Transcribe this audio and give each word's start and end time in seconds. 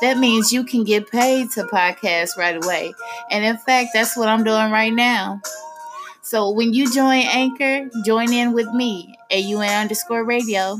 That 0.00 0.18
means 0.18 0.52
you 0.52 0.64
can 0.64 0.84
get 0.84 1.10
paid 1.10 1.50
to 1.52 1.64
podcast 1.64 2.36
right 2.36 2.62
away. 2.62 2.92
And 3.30 3.44
in 3.44 3.56
fact, 3.58 3.90
that's 3.94 4.16
what 4.16 4.28
I'm 4.28 4.44
doing 4.44 4.70
right 4.70 4.92
now. 4.92 5.40
So 6.22 6.50
when 6.50 6.72
you 6.72 6.90
join 6.90 7.22
Anchor, 7.26 7.90
join 8.04 8.32
in 8.32 8.52
with 8.52 8.68
me, 8.72 9.14
AUN 9.30 9.68
underscore 9.68 10.24
radio. 10.24 10.78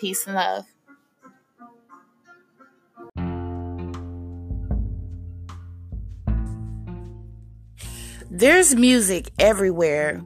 Peace 0.00 0.26
and 0.26 0.34
love. 0.34 0.66
There's 8.30 8.74
music 8.74 9.30
everywhere, 9.38 10.24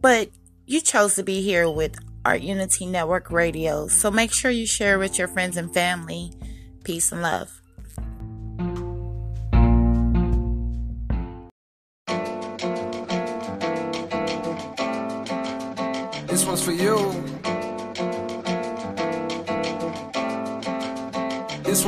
but 0.00 0.28
you 0.66 0.80
chose 0.80 1.14
to 1.14 1.22
be 1.22 1.40
here 1.40 1.70
with 1.70 1.96
Art 2.24 2.40
Unity 2.40 2.86
Network 2.86 3.30
Radio, 3.30 3.86
so 3.86 4.10
make 4.10 4.32
sure 4.32 4.50
you 4.50 4.66
share 4.66 4.98
with 4.98 5.18
your 5.18 5.28
friends 5.28 5.56
and 5.56 5.72
family. 5.72 6.32
Peace 6.82 7.12
and 7.12 7.22
love. 7.22 7.62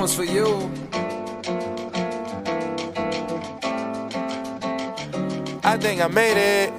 One's 0.07 0.15
for 0.15 0.25
you. 0.25 0.71
I 5.65 5.77
think 5.79 6.01
I 6.01 6.09
made 6.09 6.37
it. 6.37 6.73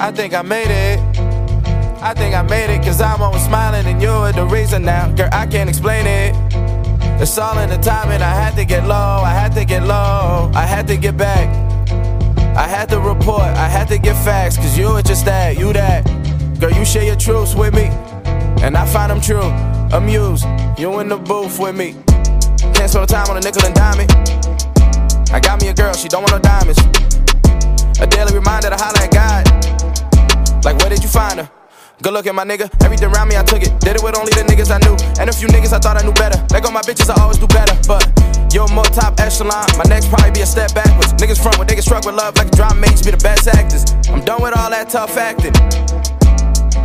I 0.00 0.10
think 0.10 0.32
I 0.34 0.42
made 0.42 0.70
it. 0.70 0.98
I 2.02 2.14
think 2.14 2.34
I 2.34 2.42
made 2.42 2.70
it 2.70 2.82
cause 2.82 3.00
I'm 3.00 3.20
always 3.20 3.44
smiling 3.44 3.86
and 3.86 4.00
you're 4.00 4.32
the 4.32 4.46
reason 4.46 4.84
now. 4.84 5.10
Girl, 5.14 5.28
I 5.32 5.46
can't 5.46 5.68
explain 5.68 6.06
it. 6.06 6.34
It's 7.20 7.36
all 7.38 7.58
in 7.58 7.68
the 7.68 7.78
timing. 7.78 8.22
I 8.22 8.34
had 8.34 8.54
to 8.56 8.64
get 8.64 8.86
low, 8.86 9.22
I 9.24 9.32
had 9.32 9.54
to 9.54 9.64
get 9.64 9.82
low, 9.82 10.50
I 10.54 10.66
had 10.66 10.86
to 10.88 10.96
get 10.96 11.16
back. 11.16 11.48
I 12.56 12.68
had 12.68 12.88
to 12.90 13.00
report, 13.00 13.42
I 13.42 13.68
had 13.68 13.88
to 13.88 13.98
get 13.98 14.14
facts, 14.24 14.56
cause 14.56 14.78
you 14.78 14.92
were 14.92 15.02
just 15.02 15.24
that, 15.24 15.58
you 15.58 15.72
that. 15.72 16.04
Girl, 16.60 16.70
you 16.70 16.84
share 16.84 17.04
your 17.04 17.16
truths 17.16 17.54
with 17.54 17.74
me, 17.74 17.90
and 18.64 18.78
I 18.78 18.86
find 18.86 19.10
them 19.10 19.20
true. 19.20 19.52
Amused, 19.92 20.46
you 20.78 20.98
in 21.00 21.08
the 21.08 21.18
booth 21.18 21.60
with 21.60 21.76
me. 21.76 21.92
Can't 22.72 22.88
spend 22.88 23.08
time 23.08 23.28
on 23.28 23.36
a 23.36 23.40
nickel 23.40 23.60
and 23.60 23.74
dime 23.74 24.00
it. 24.00 24.10
I 25.30 25.38
got 25.38 25.60
me 25.60 25.68
a 25.68 25.74
girl, 25.74 25.92
she 25.92 26.08
don't 26.08 26.24
want 26.24 26.32
no 26.32 26.40
diamonds. 26.40 26.80
A 28.00 28.06
daily 28.08 28.32
reminder 28.32 28.72
to 28.72 28.78
holler 28.80 29.04
at 29.04 29.12
God. 29.12 30.64
Like, 30.64 30.78
where 30.80 30.88
did 30.88 31.04
you 31.04 31.12
find 31.12 31.40
her? 31.40 31.50
Good 32.00 32.14
looking, 32.14 32.34
my 32.34 32.44
nigga. 32.44 32.72
Everything 32.82 33.12
around 33.12 33.28
me, 33.28 33.36
I 33.36 33.44
took 33.44 33.62
it. 33.62 33.78
Did 33.80 33.96
it 33.96 34.02
with 34.02 34.16
only 34.16 34.32
the 34.32 34.48
niggas 34.48 34.72
I 34.72 34.80
knew. 34.80 34.96
And 35.20 35.28
a 35.28 35.32
few 35.32 35.46
niggas 35.48 35.76
I 35.76 35.78
thought 35.78 36.00
I 36.00 36.02
knew 36.02 36.16
better. 36.16 36.40
Let 36.50 36.64
go 36.64 36.70
my 36.70 36.80
bitches, 36.80 37.12
I 37.12 37.20
always 37.20 37.36
do 37.36 37.46
better. 37.46 37.76
But 37.86 38.00
you're 38.52 38.68
more 38.72 38.88
top 38.96 39.20
echelon. 39.20 39.68
My 39.76 39.84
next 39.92 40.08
probably 40.08 40.32
be 40.32 40.40
a 40.40 40.46
step 40.46 40.74
backwards. 40.74 41.12
Niggas 41.20 41.40
front 41.40 41.58
when 41.58 41.68
they 41.68 41.74
get 41.76 41.84
struck 41.84 42.06
with 42.06 42.16
love 42.16 42.34
like 42.36 42.48
a 42.48 42.56
drama 42.56 42.80
mates 42.80 43.04
be 43.04 43.12
the 43.12 43.20
best 43.20 43.46
actors. 43.46 43.84
I'm 44.08 44.24
done 44.24 44.40
with 44.40 44.56
all 44.56 44.70
that 44.70 44.88
tough 44.88 45.16
acting. 45.16 45.52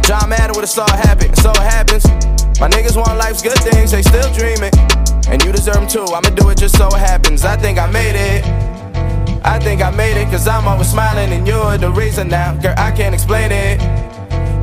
John 0.10 0.28
Madden 0.28 0.56
with 0.56 0.64
a 0.64 0.68
star 0.68 0.90
habit, 0.90 1.38
so 1.38 1.52
it 1.52 1.58
happens. 1.58 2.04
My 2.60 2.68
niggas 2.68 2.98
want 2.98 3.20
life's 3.20 3.44
good 3.44 3.60
things, 3.60 3.92
they 3.92 4.02
still 4.02 4.28
dreaming. 4.34 4.74
And 5.30 5.38
you 5.46 5.52
deserve 5.52 5.76
them 5.76 5.88
too, 5.88 6.02
I'ma 6.02 6.34
do 6.34 6.50
it 6.50 6.58
just 6.58 6.76
so 6.76 6.88
it 6.88 6.98
happens. 6.98 7.46
I 7.46 7.56
think 7.56 7.78
I 7.78 7.86
made 7.92 8.16
it. 8.18 8.44
I 9.46 9.60
think 9.60 9.84
I 9.84 9.92
made 9.92 10.20
it, 10.20 10.26
cause 10.32 10.48
I'm 10.48 10.68
always 10.68 10.90
smiling 10.90 11.32
and 11.32 11.48
you're 11.48 11.78
the 11.78 11.92
reason 11.92 12.28
now. 12.28 12.60
Girl, 12.60 12.74
I 12.76 12.90
can't 12.90 13.14
explain 13.14 13.52
it. 13.52 13.78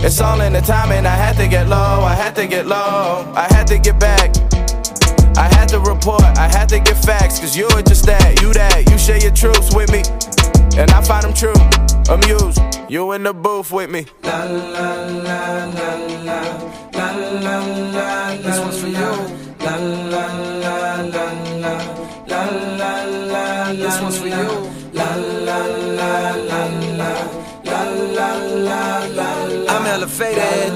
It's 0.02 0.20
all 0.20 0.40
in 0.40 0.52
the 0.52 0.62
timing, 0.62 1.06
I 1.06 1.14
had 1.14 1.36
to 1.36 1.46
get 1.46 1.68
low, 1.68 2.02
I 2.02 2.14
had 2.14 2.34
to 2.34 2.48
get 2.48 2.66
low, 2.66 3.32
I 3.36 3.46
had 3.54 3.68
to 3.68 3.78
get 3.78 4.00
back. 4.00 4.34
I 5.38 5.46
had 5.54 5.68
to 5.68 5.78
report, 5.78 6.24
I 6.24 6.48
had 6.48 6.68
to 6.70 6.80
get 6.80 6.98
facts, 7.04 7.38
cause 7.38 7.56
you're 7.56 7.82
just 7.82 8.04
that, 8.06 8.42
you 8.42 8.52
that, 8.52 8.90
you 8.90 8.98
share 8.98 9.18
your 9.18 9.30
truths 9.30 9.72
with 9.72 9.92
me, 9.92 10.02
and 10.78 10.90
I 10.90 11.02
find 11.02 11.24
them 11.24 11.34
true, 11.34 11.54
amused, 12.12 12.60
you 12.88 13.12
in 13.12 13.22
the 13.22 13.32
booth 13.34 13.70
with 13.72 13.90
me. 13.90 14.06
La 14.22 14.44
la 14.44 14.94
la 15.26 15.64
la 15.64 15.94
la, 16.26 16.40
la 16.92 17.06
la 17.06 17.10
la 17.44 17.56
la, 17.94 18.36
this 18.36 18.58
one's 18.58 18.80
for 18.80 18.88
you. 18.88 19.12
La 19.60 19.76
la 19.76 20.26
la 20.62 21.00
la 21.14 21.26
la, 21.62 21.74
la 22.26 22.42
la 22.76 23.04
la 23.04 23.72
this 23.72 24.00
one's 24.00 24.18
for 24.18 24.28
you. 24.28 24.48
La 24.92 25.14
la 25.14 25.58
la 25.98 26.34
la 26.50 26.62
la, 27.00 27.12
la 27.64 27.80
la 28.16 28.28
la 28.68 28.80
la. 29.18 29.28
I'm 29.68 29.86
elevated. 29.86 30.72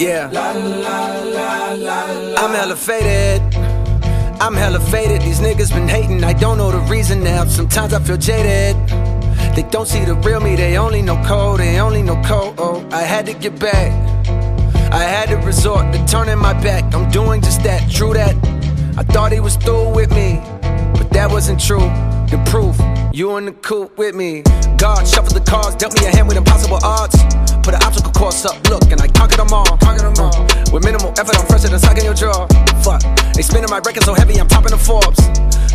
Yeah. 0.00 0.30
I'm 2.38 2.54
elevated. 2.54 3.47
I'm 4.40 4.54
hella 4.54 4.78
faded. 4.78 5.22
These 5.22 5.40
niggas 5.40 5.72
been 5.72 5.88
hating. 5.88 6.22
I 6.22 6.32
don't 6.32 6.58
know 6.58 6.70
the 6.70 6.78
reason 6.90 7.24
now. 7.24 7.44
Sometimes 7.44 7.92
I 7.92 8.00
feel 8.00 8.16
jaded. 8.16 8.76
They 9.56 9.64
don't 9.70 9.88
see 9.88 10.04
the 10.04 10.14
real 10.14 10.40
me. 10.40 10.54
They 10.54 10.78
only 10.78 11.02
know 11.02 11.20
code. 11.24 11.58
They 11.60 11.80
only 11.80 12.02
know 12.02 12.20
code. 12.22 12.54
Oh, 12.58 12.86
I 12.92 13.02
had 13.02 13.26
to 13.26 13.34
get 13.34 13.58
back. 13.58 13.92
I 14.92 15.02
had 15.02 15.28
to 15.30 15.36
resort 15.36 15.92
to 15.92 16.04
turning 16.06 16.38
my 16.38 16.52
back. 16.62 16.94
I'm 16.94 17.10
doing 17.10 17.40
just 17.42 17.62
that. 17.64 17.90
True 17.90 18.14
that. 18.14 18.36
I 18.96 19.02
thought 19.02 19.32
he 19.32 19.40
was 19.40 19.56
through 19.56 19.90
with 19.90 20.10
me, 20.10 20.40
but 20.94 21.10
that 21.10 21.30
wasn't 21.30 21.60
true. 21.60 21.88
The 22.30 22.42
proof, 22.46 22.76
you 23.12 23.36
in 23.36 23.46
the 23.46 23.52
coop 23.52 23.96
with 23.98 24.14
me. 24.14 24.42
God 24.76 25.06
shuffled 25.06 25.34
the 25.34 25.50
cards, 25.50 25.76
dealt 25.76 26.00
me 26.00 26.06
a 26.06 26.10
hand 26.10 26.28
with 26.28 26.36
impossible 26.36 26.78
odds. 26.82 27.16
Put 27.68 27.74
an 27.74 27.82
obstacle 27.82 28.12
course 28.12 28.46
up, 28.46 28.56
look, 28.70 28.90
and 28.90 28.98
I 28.98 29.08
conquered 29.08 29.40
them 29.40 29.52
all. 29.52 29.76
Conquered 29.76 30.08
them 30.08 30.24
all. 30.24 30.32
Mm. 30.32 30.72
With 30.72 30.84
minimal 30.84 31.12
effort, 31.20 31.36
I'm 31.36 31.44
fresher 31.44 31.68
than 31.68 31.78
sucking 31.78 32.02
your 32.02 32.14
jaw. 32.14 32.46
Fuck, 32.80 33.02
they 33.34 33.42
spinning 33.42 33.68
my 33.68 33.76
record 33.84 34.04
so 34.04 34.14
heavy, 34.14 34.40
I'm 34.40 34.48
topping 34.48 34.70
the 34.70 34.78
Forbes. 34.78 35.20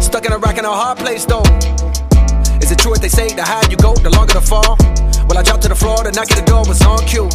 Stuck 0.03 0.25
in 0.25 0.31
a 0.31 0.39
rack 0.39 0.57
in 0.57 0.65
a 0.65 0.71
hard 0.71 0.97
place 0.97 1.23
though. 1.23 1.45
Is 2.65 2.71
it 2.71 2.79
true 2.79 2.89
what 2.89 3.01
they 3.03 3.09
say? 3.09 3.27
The 3.27 3.43
higher 3.43 3.69
you 3.69 3.77
go, 3.77 3.93
the 3.93 4.09
longer 4.09 4.33
the 4.33 4.41
fall. 4.41 4.75
Well, 5.29 5.37
I 5.37 5.43
dropped 5.43 5.61
to 5.63 5.69
the 5.69 5.75
floor, 5.75 6.03
the 6.03 6.11
knock 6.11 6.31
at 6.31 6.37
the 6.39 6.45
door 6.49 6.63
was 6.65 6.81
on 6.81 7.05
cue. 7.05 7.29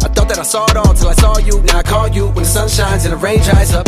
I 0.00 0.08
thought 0.08 0.28
that 0.28 0.38
I 0.38 0.42
saw 0.42 0.64
it 0.70 0.76
all 0.76 0.94
till 0.94 1.08
I 1.08 1.14
saw 1.14 1.38
you. 1.38 1.60
Now 1.62 1.78
I 1.78 1.82
call 1.82 2.08
you 2.08 2.26
when 2.26 2.44
the 2.44 2.52
sun 2.56 2.68
shines 2.68 3.04
and 3.04 3.12
the 3.12 3.16
rain 3.18 3.40
dries 3.42 3.74
up. 3.74 3.86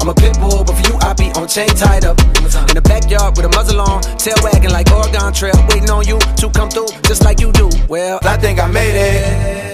I'm 0.00 0.08
a 0.08 0.14
pit 0.14 0.38
bull, 0.38 0.64
but 0.64 0.76
for 0.76 0.84
you 0.88 0.98
I 1.00 1.14
be 1.14 1.32
on 1.38 1.48
chain 1.48 1.68
tied 1.68 2.04
up. 2.04 2.18
In 2.20 2.74
the 2.74 2.82
backyard 2.82 3.36
with 3.36 3.46
a 3.46 3.48
muzzle 3.50 3.80
on, 3.80 4.02
tail 4.18 4.36
wagging 4.42 4.70
like 4.70 4.90
Oregon 4.92 5.32
Trail, 5.32 5.56
waiting 5.68 5.90
on 5.90 6.06
you 6.06 6.18
to 6.18 6.50
come 6.50 6.70
through 6.70 6.88
just 7.08 7.24
like 7.24 7.40
you 7.40 7.50
do. 7.52 7.70
Well, 7.88 8.18
I 8.22 8.36
think 8.36 8.60
I 8.60 8.66
made 8.66 8.94
it. 8.94 9.66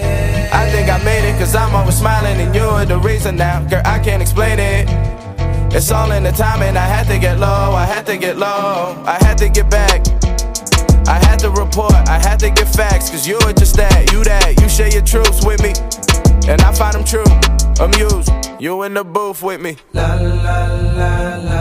I 0.53 0.69
think 0.71 0.89
I 0.89 1.03
made 1.03 1.27
it, 1.27 1.37
cause 1.39 1.55
I'm 1.55 1.75
always 1.75 1.97
smiling 1.97 2.39
and 2.39 2.53
you're 2.53 2.85
the 2.85 2.99
reason 2.99 3.35
now. 3.35 3.67
Girl, 3.67 3.81
I 3.85 3.99
can't 3.99 4.21
explain 4.21 4.59
it. 4.59 4.87
It's 5.73 5.91
all 5.91 6.11
in 6.11 6.23
the 6.23 6.31
timing. 6.31 6.77
I 6.77 6.85
had 6.85 7.07
to 7.07 7.17
get 7.17 7.39
low, 7.39 7.73
I 7.73 7.85
had 7.85 8.05
to 8.05 8.17
get 8.17 8.37
low, 8.37 9.03
I 9.05 9.17
had 9.21 9.37
to 9.39 9.49
get 9.49 9.69
back. 9.69 10.05
I 11.07 11.19
had 11.25 11.39
to 11.39 11.49
report, 11.49 11.93
I 12.07 12.19
had 12.19 12.39
to 12.39 12.49
get 12.49 12.67
facts, 12.73 13.09
cause 13.09 13.27
you're 13.27 13.53
just 13.53 13.75
that, 13.75 14.11
you 14.11 14.23
that, 14.23 14.59
you 14.61 14.69
share 14.69 14.89
your 14.89 15.03
truths 15.03 15.45
with 15.45 15.61
me, 15.61 15.73
and 16.49 16.61
I 16.61 16.71
find 16.73 16.95
them 16.95 17.03
true. 17.03 17.25
Amused, 17.79 18.29
you 18.59 18.83
in 18.83 18.93
the 18.93 19.03
booth 19.03 19.41
with 19.41 19.59
me. 19.59 19.77
La 19.93 20.15
la 20.15 20.67
la 20.93 21.35
la 21.35 21.52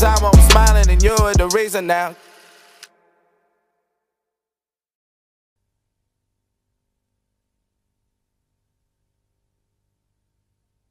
Time 0.00 0.16
I 0.16 0.22
won't 0.22 0.36
smiling 0.50 0.88
and 0.88 1.02
you're 1.02 1.34
the 1.34 1.46
reason 1.54 1.86
now. 1.86 2.16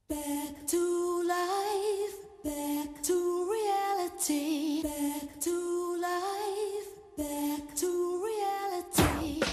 Back 0.08 0.68
to 0.68 1.24
life, 1.28 2.18
back 2.44 3.02
to 3.02 3.52
reality, 3.52 4.84
back 4.84 5.40
to 5.42 6.00
life, 6.00 7.18
back 7.18 7.76
to 7.78 8.24
reality. 8.24 9.49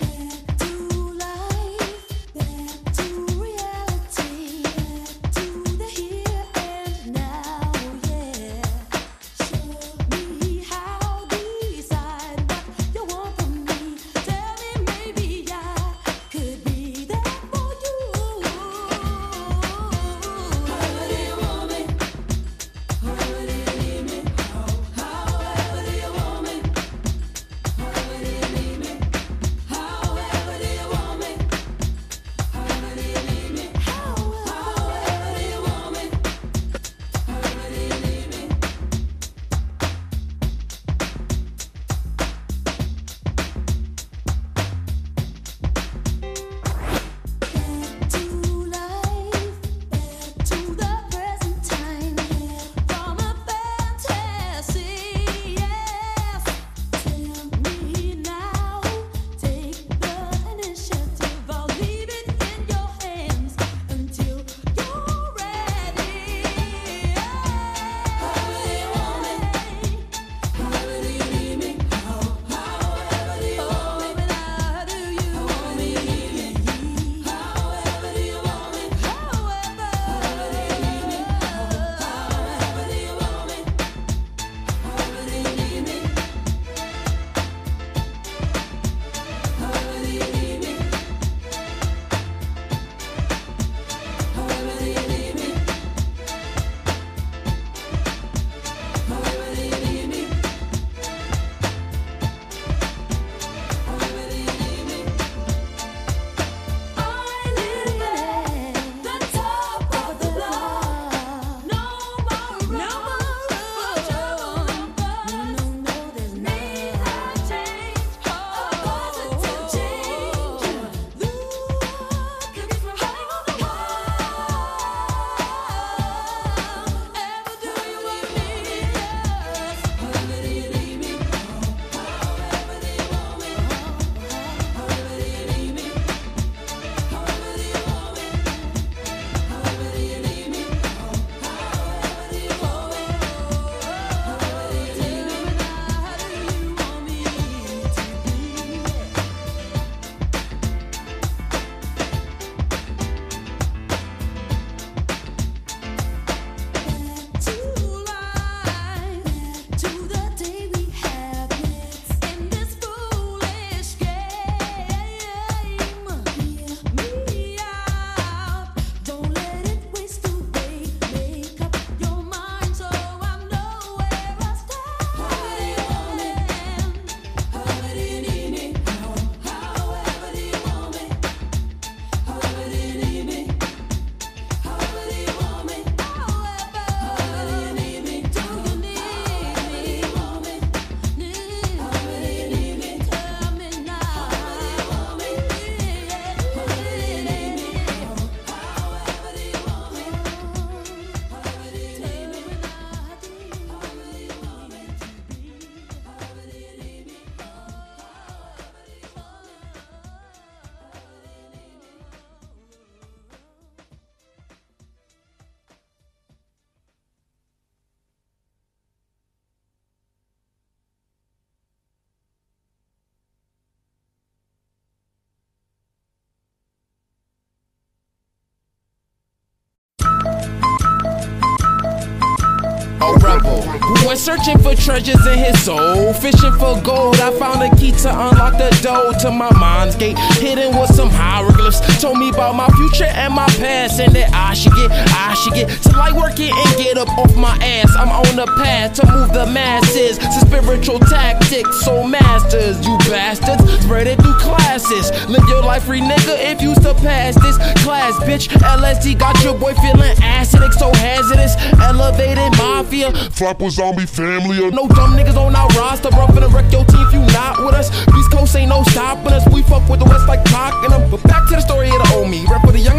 Went 234.17 234.41
searching 234.41 234.59
for 234.59 234.75
treasures 234.75 235.27
in 235.27 235.39
his 235.39 235.63
soul, 235.63 236.13
fishing 236.15 236.53
for 236.53 236.81
gold. 236.83 237.17
I 237.17 237.31
found 237.39 237.63
a 237.63 237.75
key 237.77 237.93
to 237.93 238.09
unlock 238.09 238.57
the 238.57 238.71
door 238.83 239.13
to 239.21 239.31
my 239.31 239.53
mind's 239.59 239.97
gate, 239.97 240.19
hidden 240.39 240.79
with 240.79 240.95
some 240.95 241.11
hieroglyphs. 241.11 241.81
Told 242.01 242.19
me 242.19 242.31
about 242.31 242.55
my 242.55 242.69
future 242.77 243.05
and 243.05 243.35
my 243.35 243.47
past, 243.59 244.01
and 244.01 244.15
that 244.15 244.33
I 244.33 244.55
should 244.55 244.73
get, 244.75 244.91
I 244.91 245.35
should 245.35 245.55
get 245.55 245.69
to 245.83 245.97
like 245.97 246.15
working 246.15 246.51
and 246.51 246.77
get 246.77 246.99
up 246.99 247.09
off 247.19 247.35
my 247.37 247.57
ass. 247.63 247.95
I'm 247.97 248.09
on 248.09 248.37
the 248.37 248.47
path 248.57 248.95
to 248.95 249.07
move 249.13 249.33
the 249.33 249.47
masses. 249.47 250.19
To 250.19 250.41
spiritual 250.47 250.99
tactics, 250.99 251.85
so 251.85 252.07
masters, 252.07 252.87
you 252.87 252.97
bastards, 253.11 253.63
spread 253.85 254.07
it 254.07 254.21
through 254.21 254.39
classes. 254.39 255.11
Live 255.29 255.47
your 255.49 255.63
life 255.63 255.85
free, 255.85 256.01
nigga, 256.01 256.37
if 256.53 256.63
you 256.63 256.75
surpass 256.77 257.35
this 257.43 257.57
class, 257.83 258.15
bitch. 258.25 258.49
LSD 258.49 259.19
got 259.19 259.43
your 259.43 259.59
boy 259.59 259.75
feeling 259.75 260.15
acidic, 260.17 260.73
so 260.73 260.93
hazardous. 260.95 261.57
Elevated 261.81 262.57
mafia, 262.57 263.13
Flopper 263.31 263.71
family. 264.07 264.63
Or 264.63 264.71
no 264.71 264.89
dumb 264.89 265.17
niggas 265.17 265.37
on 265.37 265.55
our 265.55 265.69
roster, 265.77 266.11
bro. 266.11 266.27
Finna 266.29 266.53
wreck 266.53 266.71
your 266.73 266.85
team 266.85 267.07
if 267.07 267.13
you 267.13 267.21
not 267.33 267.59
with 267.65 267.75
us. 267.75 267.91
East 268.17 268.31
Coast 268.33 268.57
ain't 268.57 268.71
no 268.71 268.83
stopping 268.85 269.33
us. 269.33 269.47
We 269.53 269.63
fuck 269.63 269.89
with 269.89 270.01
the 270.01 270.07
West 270.07 270.27
like 270.29 270.45
Pac 270.47 270.73
and 270.85 270.93
them. 270.93 271.11
But 271.11 271.23
back 271.25 271.49
to 271.49 271.57
the 271.57 271.61
story 271.61 271.89
of 271.89 272.01
the 272.03 272.15
old 272.15 272.31
me. 272.31 272.47
Rap 272.51 272.65
for 272.65 272.73
the 272.73 272.81
young 272.81 272.96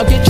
I'll 0.00 0.08
get 0.08 0.26
you. 0.26 0.29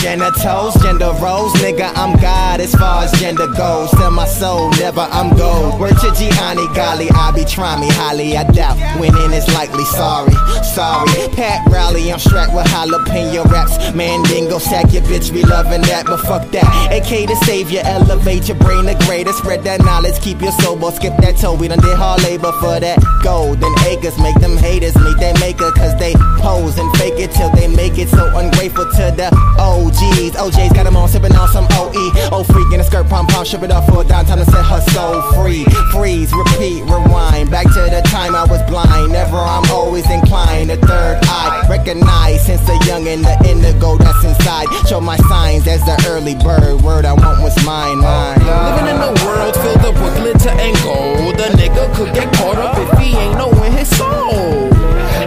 Genitals, 0.00 0.74
gender 0.82 1.12
roles. 1.20 1.52
Nigga, 1.54 1.92
I'm 1.94 2.18
God 2.20 2.60
as 2.60 2.74
far 2.74 3.04
as 3.04 3.12
gender 3.20 3.46
goes. 3.48 3.90
Tell 3.92 4.10
my 4.10 4.26
soul, 4.26 4.70
never 4.80 5.06
I'm 5.10 5.36
gold. 5.36 5.78
Word 5.78 5.96
to 6.00 6.10
Gianni, 6.16 6.66
golly, 6.74 7.10
I 7.10 7.32
be 7.32 7.44
trying 7.44 7.80
me 7.80 7.88
highly. 7.90 8.36
I 8.36 8.44
doubt 8.44 8.76
winning 8.98 9.32
is 9.32 9.46
likely. 9.54 9.84
Sorry, 9.84 10.32
sorry. 10.64 11.28
Pat 11.36 11.66
Rally, 11.68 12.12
I'm 12.12 12.18
strapped 12.18 12.54
with 12.54 12.66
jalapeno 12.66 13.44
raps. 13.50 13.76
Mandingo 13.94 14.58
sack 14.58 14.92
your 14.92 15.02
bitch, 15.02 15.32
be 15.32 15.42
loving 15.42 15.82
that, 15.82 16.06
but 16.06 16.20
fuck 16.20 16.50
that. 16.52 16.64
AK 16.92 17.28
to 17.28 17.36
save 17.44 17.70
you, 17.70 17.80
elevate 17.80 18.48
your 18.48 18.56
brain 18.58 18.86
the 18.86 18.94
greater. 19.06 19.32
Spread 19.32 19.62
that 19.64 19.80
knowledge, 19.84 20.20
keep 20.20 20.40
your 20.40 20.52
soul 20.52 20.70
sober. 20.70 20.90
Skip 20.94 21.16
that 21.18 21.36
toe, 21.36 21.54
we 21.54 21.68
done 21.68 21.80
did 21.80 21.96
hard 21.96 22.22
labor 22.22 22.52
for 22.60 22.78
that 22.80 22.98
gold. 23.22 23.60
Then 23.60 23.72
acres. 23.86 24.18
Make 24.18 24.38
them 24.40 24.56
haters 24.56 24.94
meet 24.96 25.18
their 25.18 25.34
maker, 25.40 25.70
cause 25.72 25.96
they 25.98 26.14
pose 26.38 26.78
and 26.78 26.90
fake 26.98 27.18
it 27.18 27.30
till 27.32 27.50
they 27.50 27.68
make 27.68 27.89
it. 27.98 28.08
So 28.08 28.26
ungrateful 28.36 28.84
to 28.84 29.04
the 29.14 29.28
OGs. 29.58 30.36
OJ's 30.36 30.72
got 30.72 30.84
them 30.84 30.96
on, 30.96 31.08
sipping 31.08 31.34
on 31.34 31.48
some 31.48 31.66
OE. 31.72 31.92
Oh, 32.32 32.44
freak 32.44 32.72
in 32.72 32.80
a 32.80 32.84
skirt, 32.84 33.08
pom 33.08 33.26
pom, 33.26 33.44
ship 33.44 33.62
it 33.62 33.70
up 33.70 33.88
for 33.88 34.02
a 34.02 34.04
dime. 34.04 34.26
Time 34.26 34.38
to 34.38 34.44
set 34.44 34.64
her 34.64 34.80
soul 34.92 35.22
free. 35.32 35.64
Freeze, 35.92 36.32
repeat, 36.32 36.82
rewind. 36.84 37.50
Back 37.50 37.66
to 37.74 37.82
the 37.90 38.02
time 38.06 38.34
I 38.34 38.44
was 38.44 38.62
blind. 38.68 39.12
Never, 39.12 39.36
I'm 39.36 39.68
always 39.70 40.08
inclined. 40.10 40.70
The 40.70 40.76
third 40.76 41.18
eye, 41.24 41.66
recognize 41.68 42.44
since 42.46 42.62
a 42.68 42.76
young 42.86 43.06
in 43.06 43.22
the 43.22 43.36
indigo 43.48 43.96
that's 43.96 44.24
inside. 44.24 44.66
Show 44.88 45.00
my 45.00 45.16
signs 45.28 45.66
as 45.66 45.84
the 45.84 45.96
early 46.08 46.34
bird. 46.34 46.82
Word 46.82 47.04
I 47.04 47.12
want 47.12 47.42
was 47.42 47.56
mine, 47.64 47.98
mine. 47.98 48.38
Living 48.38 48.88
in 48.88 48.98
a 49.00 49.12
world 49.24 49.54
filled 49.56 49.84
up 49.84 49.94
with 50.02 50.16
glitter 50.16 50.50
and 50.50 50.76
gold. 50.82 51.36
The 51.36 51.48
nigga 51.56 51.94
could 51.94 52.14
get 52.14 52.32
caught 52.34 52.58
up 52.58 52.76
if 52.78 52.98
he 52.98 53.16
ain't 53.16 53.36
knowing 53.38 53.72
his 53.72 53.88
soul. 53.96 54.70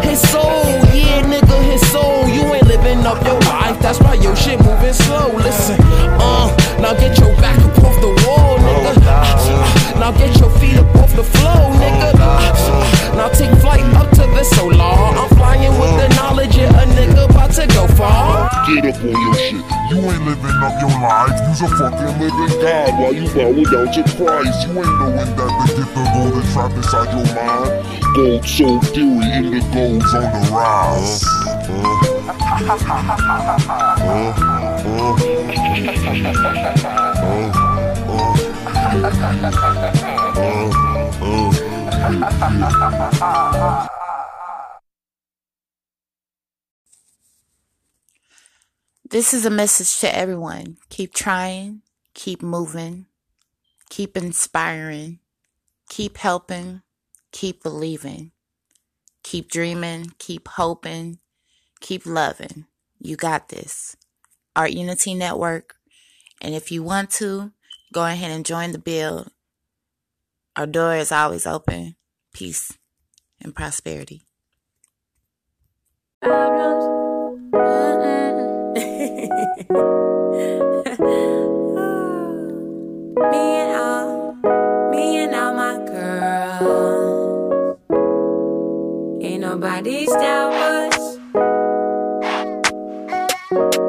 His 0.02 0.22
soul, 0.30 0.83
living 2.84 3.06
up 3.06 3.24
your 3.26 3.40
life, 3.42 3.80
that's 3.80 4.00
why 4.00 4.14
your 4.16 4.36
shit 4.36 4.60
moving 4.64 4.94
slow. 4.94 5.32
Listen, 5.38 5.78
uh, 6.20 6.48
now 6.80 6.94
get 6.94 7.18
your 7.20 7.36
back 7.38 7.58
up 7.60 7.78
off 7.84 7.96
the 8.02 8.12
wall, 8.26 8.58
nigga. 8.60 8.94
Uh, 9.04 10.00
now 10.00 10.12
get 10.12 10.38
your 10.40 10.50
feet 10.60 10.78
up 10.78 10.96
off 10.96 11.16
the 11.16 11.24
floor, 11.24 11.72
nigga. 11.80 12.12
Uh, 12.20 13.16
now 13.16 13.30
take 13.30 13.52
flight 13.62 13.84
up 13.96 14.10
to 14.12 14.26
the 14.36 14.44
solar. 14.44 14.84
I'm 14.84 15.30
flying 15.38 15.72
with 15.80 15.96
the 16.02 16.08
knowledge, 16.16 16.56
yeah, 16.58 16.82
a 16.82 16.86
nigga 16.88 17.30
about 17.30 17.52
to 17.52 17.68
go 17.68 17.88
far. 17.96 18.50
Get 18.68 18.86
up 18.86 19.02
on 19.02 19.12
your 19.12 19.36
shit. 19.36 19.64
You 19.90 19.98
ain't 20.04 20.26
living 20.26 20.60
up 20.60 20.76
your 20.82 20.96
life. 21.00 21.40
You's 21.48 21.62
a 21.62 21.70
fucking 21.78 22.20
living 22.20 22.62
God 22.62 23.00
while 23.00 23.14
you 23.14 23.28
bowing 23.34 23.64
down 23.64 23.88
to 23.94 24.04
Christ. 24.18 24.68
You 24.68 24.80
ain't 24.80 25.00
knowing 25.00 25.16
that 25.16 25.36
the 25.38 25.74
gift 25.76 25.98
of 25.98 26.08
gold 26.14 26.44
is 26.44 26.54
trapped 26.54 26.76
inside 26.76 27.10
your 27.16 27.28
mind. 27.36 27.72
Gold 28.16 28.46
soul 28.46 28.80
theory, 28.82 29.32
indigo's 29.40 30.14
on 30.14 30.28
the 30.34 30.52
rise. 30.52 31.43
This 32.54 32.70
is 49.34 49.46
a 49.48 49.50
message 49.50 50.00
to 50.02 50.16
everyone. 50.16 50.78
Keep 50.90 51.16
trying, 51.16 51.82
keep 52.14 52.44
moving, 52.44 53.08
keep 53.90 54.16
inspiring, 54.16 55.18
keep 55.90 56.18
helping, 56.18 56.84
keep 57.32 57.64
believing, 57.64 58.32
keep 59.24 59.50
dreaming, 59.50 60.12
keep 60.20 60.48
hoping, 60.50 61.18
keep 61.84 62.08
loving. 62.08 62.66
You 63.00 63.16
got 63.16 63.50
this. 63.50 63.96
Art 64.56 64.72
Unity 64.72 65.14
Network. 65.14 65.76
And 66.42 66.56
if 66.56 66.72
you 66.72 66.82
want 66.82 67.12
to, 67.12 67.52
go 67.94 68.04
ahead 68.06 68.32
and 68.32 68.46
join 68.46 68.72
the 68.72 68.80
build. 68.80 69.30
Our 70.56 70.66
door 70.66 70.96
is 70.96 71.12
always 71.12 71.46
open. 71.46 71.96
Peace 72.34 72.74
and 73.42 73.54
prosperity. 73.54 74.24
Me 76.24 76.30
and 83.58 83.74
all, 93.58 93.83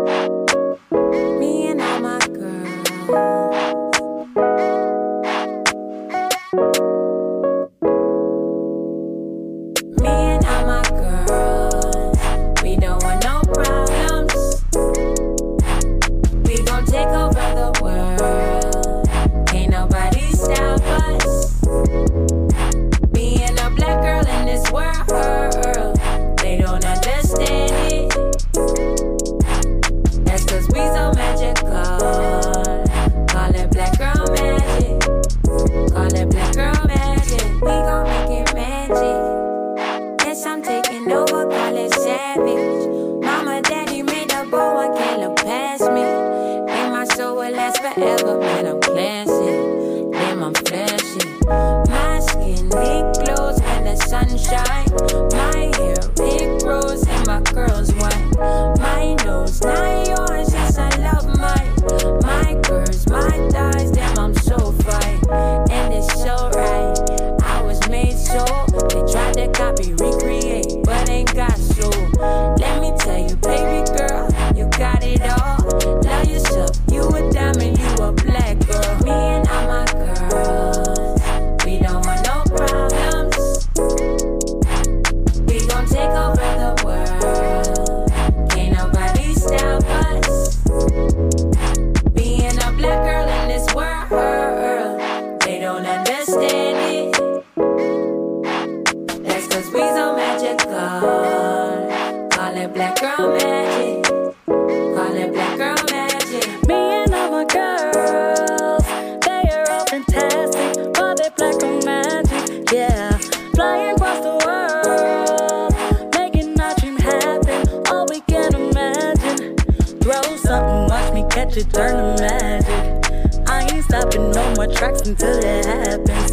watch 121.54 121.64
me 121.64 121.64
catch 121.64 121.66
it, 121.66 121.72
turn 121.72 122.16
to 122.16 122.22
magic. 122.22 123.48
I 123.48 123.62
ain't 123.72 123.84
stopping 123.84 124.30
no 124.30 124.54
more 124.54 124.66
tracks 124.66 125.02
until 125.02 125.38
it 125.38 125.64
happens. 125.64 126.32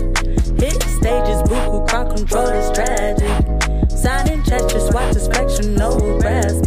Hit 0.59 0.81
stages, 0.83 1.41
buku, 1.43 1.87
crowd 1.87 2.15
control 2.15 2.47
is 2.47 2.71
tragic. 2.71 3.89
Signing 3.89 4.43
checks, 4.43 4.73
just 4.73 4.93
watch 4.93 5.13
the 5.13 5.19
spectrum, 5.19 5.75
no 5.75 6.19
grasp 6.19 6.65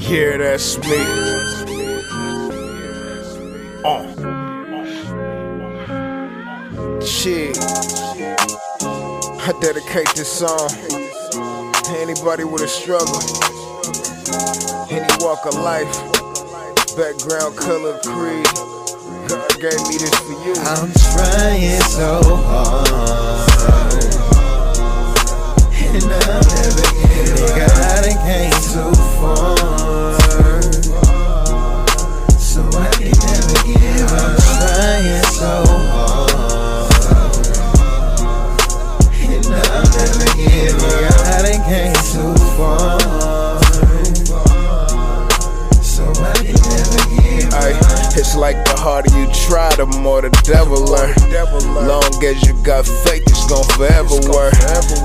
Yeah, 0.00 0.36
that's 0.38 0.78
me. 0.78 0.98
Uh. 3.84 4.02
Shit. 7.00 7.56
I 9.46 9.52
dedicate 9.60 10.08
this 10.16 10.32
song 10.40 10.68
to 10.68 11.96
anybody 11.98 12.42
with 12.42 12.62
a 12.62 12.66
struggle, 12.66 13.22
any 14.90 15.06
walk 15.20 15.46
of 15.46 15.54
life, 15.54 15.94
background, 16.96 17.56
color, 17.56 17.96
creed. 18.02 18.44
God 19.28 19.60
gave 19.60 19.80
me 19.86 19.98
this 19.98 20.18
for 20.18 20.32
you. 20.44 20.54
I'm 20.56 20.90
trying 21.14 21.80
so 21.80 22.20
hard. 22.24 23.23
It. 27.26 28.16
Came 28.24 28.50
too 28.72 28.94
far. 29.18 29.56
So 32.38 32.62
I 32.72 32.88
can 32.96 33.12
never 33.12 33.58
give 33.66 34.12
up. 34.12 34.36
Trying 34.38 35.22
so 35.24 35.73
try, 49.48 49.68
the 49.76 49.86
more 50.00 50.22
the 50.22 50.30
devil 50.44 50.80
learn. 50.80 51.14
Long 51.86 52.04
as 52.24 52.40
you 52.46 52.54
got 52.62 52.86
faith, 52.86 53.24
it's 53.26 53.46
gon' 53.46 53.64
forever 53.76 54.16
work. 54.32 54.54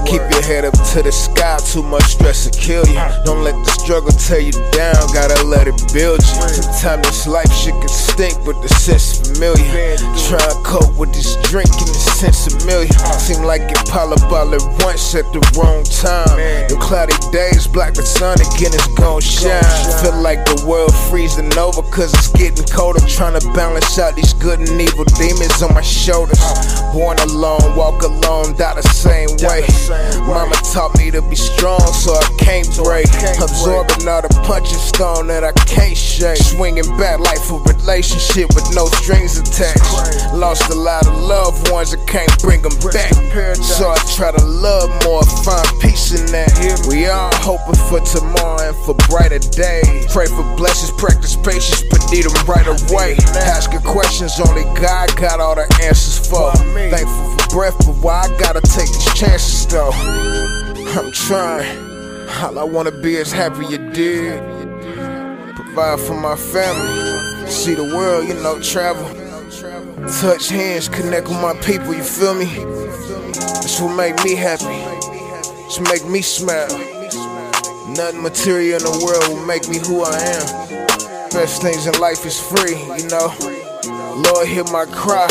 Keep 0.07 0.23
your 0.31 0.43
head 0.43 0.65
up 0.65 0.75
to 0.93 1.03
the 1.03 1.11
sky, 1.11 1.59
too 1.67 1.83
much 1.83 2.03
stress 2.15 2.45
will 2.45 2.55
kill 2.55 2.85
you. 2.87 2.99
Don't 3.25 3.43
let 3.43 3.55
the 3.55 3.71
struggle 3.83 4.11
tear 4.11 4.39
you 4.39 4.55
down, 4.71 4.95
gotta 5.13 5.43
let 5.45 5.67
it 5.67 5.77
build 5.93 6.21
you. 6.23 6.35
Sometimes 6.47 7.07
this 7.07 7.27
life 7.27 7.51
shit 7.51 7.75
can 7.79 7.89
stink, 7.89 8.35
but 8.45 8.55
the 8.61 8.69
sense 8.69 9.19
familiar. 9.19 9.97
Try 10.27 10.39
and 10.39 10.65
cope 10.65 10.95
with 10.95 11.13
this 11.13 11.35
drink 11.49 11.69
and 11.69 11.89
the 11.89 12.01
sense 12.17 12.47
familiar. 12.47 12.91
Seem 13.19 13.43
like 13.43 13.63
it 13.67 13.81
pile 13.89 14.13
up 14.13 14.23
all 14.31 14.53
at 14.53 14.63
once 14.83 15.15
at 15.15 15.27
the 15.33 15.41
wrong 15.57 15.83
time. 15.83 16.37
The 16.69 16.77
cloudy 16.79 17.17
days 17.31 17.67
block 17.67 17.93
the 17.93 18.05
sun 18.05 18.39
again, 18.39 18.71
it's 18.73 18.87
gon' 18.95 19.21
shine. 19.21 19.63
Feel 20.01 20.15
like 20.21 20.45
the 20.45 20.63
world 20.65 20.95
freezing 21.09 21.51
over, 21.57 21.83
cause 21.91 22.13
it's 22.13 22.29
getting 22.29 22.65
colder. 22.71 23.01
Trying 23.09 23.39
to 23.39 23.45
balance 23.53 23.97
out 23.99 24.15
these 24.15 24.28
good 24.33 24.59
and 24.59 24.81
evil 24.81 25.05
demons 25.17 25.61
on 25.61 25.73
my 25.73 25.81
shoulders. 25.81 26.39
Born 26.93 27.17
alone, 27.19 27.75
walk 27.75 28.01
alone, 28.03 28.55
die 28.57 28.75
the 28.75 28.87
same 28.89 29.29
way. 29.45 29.65
Mama 30.25 30.55
taught 30.73 30.97
me 30.97 31.11
to 31.11 31.21
be 31.21 31.35
strong, 31.35 31.81
so 31.93 32.13
I 32.13 32.25
can't 32.37 32.67
break. 32.75 33.07
Absorbing 33.41 34.07
all 34.07 34.21
the 34.21 34.29
punching 34.45 34.77
stone 34.77 35.27
that 35.27 35.43
I 35.43 35.51
can't 35.65 35.95
shake. 35.95 36.37
Swinging 36.37 36.87
back 36.97 37.19
like 37.19 37.39
a 37.49 37.57
relationship 37.73 38.53
with 38.55 38.65
no 38.73 38.85
strings 39.01 39.37
attached. 39.37 40.33
Lost 40.33 40.69
a 40.69 40.75
lot 40.75 41.07
of 41.07 41.13
loved 41.21 41.71
ones, 41.71 41.93
I 41.93 42.03
can't 42.05 42.31
bring 42.41 42.61
them 42.61 42.75
back. 42.91 43.13
So 43.61 43.89
I 43.89 43.97
try 44.15 44.31
to 44.31 44.43
love 44.45 44.89
more, 45.03 45.23
find 45.45 45.67
peace 45.81 46.11
in 46.13 46.25
that. 46.31 46.51
We 46.89 47.07
all 47.07 47.33
hoping 47.41 47.77
for 47.89 47.99
tomorrow 48.01 48.69
and 48.69 48.77
for 48.85 48.95
brighter 49.09 49.39
days. 49.39 50.11
Pray 50.11 50.25
for 50.25 50.43
blessings, 50.57 50.91
practice 50.97 51.35
patience, 51.35 51.83
but 51.89 52.01
need 52.11 52.25
them 52.25 52.33
right 52.45 52.65
away. 52.65 53.17
Asking 53.37 53.81
questions 54.19 54.49
only 54.49 54.63
God 54.77 55.15
got 55.15 55.39
all 55.39 55.55
the 55.55 55.63
answers 55.81 56.27
for. 56.27 56.51
Thankful 56.51 57.37
for 57.37 57.55
breath, 57.55 57.77
but 57.77 57.95
why 58.03 58.27
I 58.27 58.37
gotta 58.37 58.59
take 58.59 58.87
these 58.87 59.13
chances 59.13 59.65
though? 59.67 59.91
I'm 59.93 61.11
trying. 61.13 62.27
All 62.41 62.59
I 62.59 62.63
wanna 62.63 62.91
be 62.91 63.15
is 63.15 63.31
happy 63.31 63.65
you 63.67 63.77
did. 63.93 64.43
Provide 65.55 66.01
for 66.01 66.19
my 66.19 66.35
family. 66.35 67.47
See 67.49 67.75
the 67.75 67.83
world, 67.95 68.27
you 68.27 68.33
know, 68.33 68.59
travel. 68.61 69.07
Touch 70.19 70.49
hands, 70.49 70.89
connect 70.89 71.29
with 71.29 71.41
my 71.41 71.53
people, 71.61 71.93
you 71.93 72.03
feel 72.03 72.33
me? 72.33 72.45
That's 72.45 73.79
what 73.79 73.95
make 73.95 74.21
me 74.25 74.35
happy. 74.35 74.65
It's 75.65 75.79
make 75.79 76.05
me 76.05 76.21
smile. 76.21 76.67
Nothing 77.95 78.21
material 78.21 78.79
in 78.79 78.83
the 78.83 79.01
world 79.05 79.27
will 79.29 79.45
make 79.45 79.69
me 79.69 79.77
who 79.77 80.03
I 80.03 80.17
am. 80.19 81.29
Best 81.31 81.61
things 81.61 81.87
in 81.87 81.97
life 82.01 82.25
is 82.25 82.37
free, 82.37 82.75
you 83.01 83.07
know. 83.07 83.58
Lord, 84.25 84.47
hear 84.47 84.65
my 84.65 84.85
cry. 84.85 85.27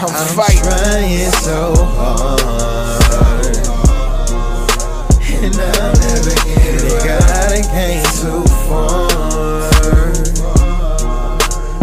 I'm, 0.00 0.08
I'm 0.08 0.36
fighting. 0.36 0.62
trying 0.62 1.30
so 1.30 1.74
hard, 1.76 2.40
and 5.28 5.54
I'll 5.54 5.92
never 6.00 6.34
give 6.46 6.84
it. 6.88 7.04
God, 7.04 7.52
I 7.52 7.60
came 7.74 8.04
too 8.16 8.42
far, 8.66 9.10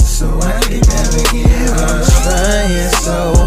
so 0.02 0.26
I 0.42 0.60
can 0.62 0.82
never 0.82 1.24
give 1.32 1.72
up. 1.78 1.90
I'm 1.90 2.02
trying 2.24 2.90
so 3.04 3.39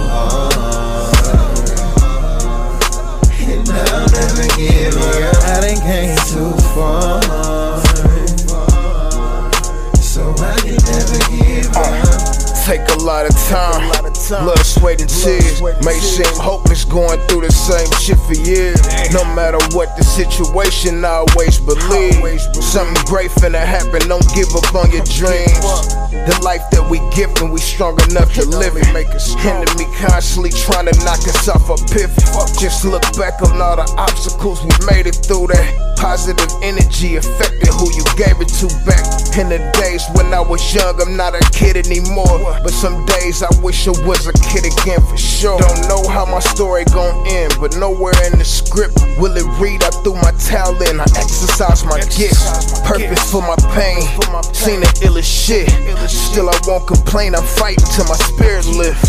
lot 13.02 13.26
of 13.26 13.34
time, 13.48 13.90
blood, 14.44 14.64
sweat, 14.64 15.00
and 15.00 15.10
tears. 15.10 15.60
May 15.84 15.98
seem 15.98 16.26
hopeless 16.38 16.84
going 16.84 17.18
through 17.26 17.42
the 17.42 17.52
same 17.52 17.90
shit 17.98 18.18
for 18.18 18.34
years. 18.48 18.80
No 19.12 19.24
matter 19.34 19.58
what 19.76 19.96
the 19.96 20.04
situation, 20.04 21.04
I 21.04 21.24
always 21.26 21.58
believe 21.58 22.40
something 22.62 23.02
great 23.06 23.30
finna 23.30 23.58
happen. 23.58 24.08
Don't 24.08 24.26
give 24.34 24.48
up 24.54 24.74
on 24.74 24.90
your 24.92 25.04
dreams. 25.04 26.01
The 26.22 26.38
life 26.44 26.62
that 26.70 26.86
we 26.88 27.02
give 27.10 27.34
and 27.42 27.52
we 27.52 27.58
strong 27.58 27.98
enough 28.10 28.32
to 28.34 28.46
live 28.46 28.76
it. 28.76 28.86
Make 28.94 29.10
us 29.10 29.34
enemy 29.42 29.90
constantly 29.98 30.50
trying 30.50 30.86
to 30.86 30.94
knock 31.04 31.18
us 31.26 31.48
off 31.48 31.66
a 31.66 31.74
pivot. 31.90 32.22
Just 32.62 32.84
look 32.84 33.02
back 33.18 33.42
on 33.42 33.60
all 33.60 33.74
the 33.74 33.86
obstacles 33.98 34.62
we 34.62 34.70
made 34.86 35.06
it 35.10 35.18
through. 35.18 35.50
That 35.50 35.66
positive 35.98 36.50
energy 36.62 37.16
affected 37.16 37.74
who 37.74 37.90
you 37.94 38.06
gave 38.14 38.38
it 38.38 38.50
to 38.62 38.70
back 38.86 39.02
in 39.34 39.50
the 39.50 39.58
days 39.74 40.06
when 40.14 40.30
I 40.30 40.38
was 40.38 40.62
young. 40.70 40.94
I'm 41.02 41.16
not 41.16 41.34
a 41.34 41.42
kid 41.50 41.74
anymore. 41.74 42.38
But 42.62 42.70
some 42.70 43.04
days 43.18 43.42
I 43.42 43.50
wish 43.58 43.86
I 43.90 43.94
was 44.06 44.26
a 44.30 44.34
kid 44.46 44.62
again 44.62 45.02
for 45.02 45.18
sure. 45.18 45.58
Don't 45.58 45.88
know 45.90 46.06
how 46.06 46.26
my 46.26 46.38
story 46.38 46.84
gon' 46.94 47.26
end, 47.26 47.54
but 47.58 47.74
nowhere 47.76 48.14
in 48.30 48.38
the 48.38 48.44
script 48.46 48.94
will 49.18 49.34
it 49.34 49.46
read. 49.58 49.82
I 49.82 49.90
threw 50.06 50.14
my 50.22 50.30
talent, 50.38 51.02
I 51.02 51.06
exercise 51.18 51.82
my 51.82 51.98
gifts. 52.14 52.78
Purpose 52.86 53.26
for 53.26 53.42
my 53.42 53.58
pain. 53.74 54.06
Seen 54.54 54.78
the 54.78 54.90
illest 55.02 55.26
shit. 55.26 55.66
Still 56.12 56.48
I 56.48 56.58
won't 56.66 56.86
complain. 56.86 57.34
I'm 57.34 57.44
fighting 57.44 57.84
till 57.94 58.04
my 58.04 58.16
spirit 58.16 58.66
lift. 58.66 59.02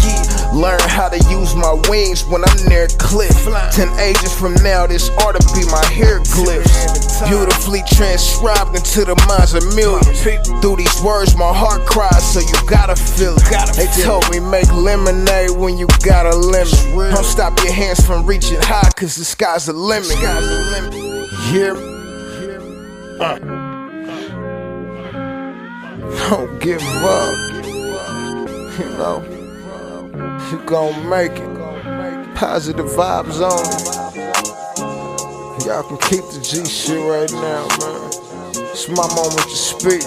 Learn 0.53 0.79
how 0.87 1.09
to 1.09 1.17
use 1.29 1.55
my 1.55 1.73
wings 1.89 2.23
when 2.25 2.43
I'm 2.43 2.57
near 2.67 2.85
a 2.85 2.87
cliff. 2.99 3.33
Ten 3.71 3.89
ages 3.99 4.33
from 4.33 4.53
now, 4.63 4.85
this 4.85 5.09
ought 5.21 5.33
to 5.33 5.43
be 5.53 5.65
my 5.71 5.83
hieroglyphs. 5.91 7.21
Beautifully 7.27 7.81
transcribed 7.87 8.75
into 8.75 9.05
the 9.05 9.15
minds 9.27 9.53
of 9.53 9.63
millions. 9.75 10.21
Through 10.61 10.77
these 10.77 11.01
words, 11.01 11.35
my 11.35 11.53
heart 11.53 11.85
cries, 11.85 12.23
so 12.33 12.39
you 12.39 12.53
gotta 12.69 12.95
feel 12.95 13.35
it. 13.37 13.75
They 13.75 13.87
told 14.03 14.29
me 14.29 14.39
make 14.39 14.71
lemonade 14.71 15.51
when 15.51 15.77
you 15.77 15.87
got 16.03 16.25
a 16.25 16.35
lemon. 16.35 17.13
Don't 17.13 17.25
stop 17.25 17.57
your 17.63 17.73
hands 17.73 18.05
from 18.05 18.25
reaching 18.25 18.61
high, 18.61 18.91
cause 18.95 19.15
the 19.15 19.25
sky's 19.25 19.65
the 19.65 19.73
limit. 19.73 20.11
Hear 21.49 21.73
me? 21.75 21.93
Uh. 23.19 23.62
Don't 26.29 26.59
give 26.59 26.81
up. 27.03 27.35
You 28.79 28.87
know, 28.97 29.21
you 30.49 30.57
gon' 30.65 31.09
make 31.09 31.31
it. 31.31 31.53
Positive 32.35 32.85
vibes 32.85 33.39
only. 33.41 33.77
Y'all 35.65 35.83
can 35.83 35.97
keep 35.97 36.25
the 36.31 36.39
G 36.41 36.65
shit 36.65 36.99
right 37.05 37.31
now, 37.31 37.67
man. 37.79 38.11
It's 38.71 38.87
my 38.89 39.07
moment 39.15 39.47
to 39.47 39.55
speak. 39.55 40.03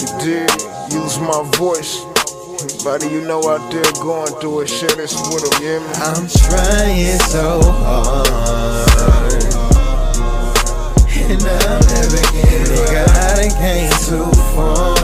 You 0.00 0.08
did 0.24 0.50
use 0.92 1.18
my 1.18 1.42
voice. 1.58 2.04
Anybody 2.62 3.06
you 3.14 3.20
know 3.26 3.42
out 3.48 3.70
there 3.70 3.92
going 4.02 4.32
through 4.40 4.60
it, 4.62 4.68
share 4.68 4.88
this 4.96 5.14
with 5.28 5.42
them, 5.50 5.62
yeah, 5.62 5.78
man. 5.78 5.96
I'm 6.02 6.26
trying 6.26 7.18
so 7.18 7.60
hard, 7.62 8.26
and 11.30 11.42
I'll 11.42 11.80
never 11.92 12.22
get 12.32 12.70
it. 12.70 12.86
God, 12.90 13.38
I 13.38 13.48
came 13.60 13.92
too 14.08 14.30
far, 14.54 14.94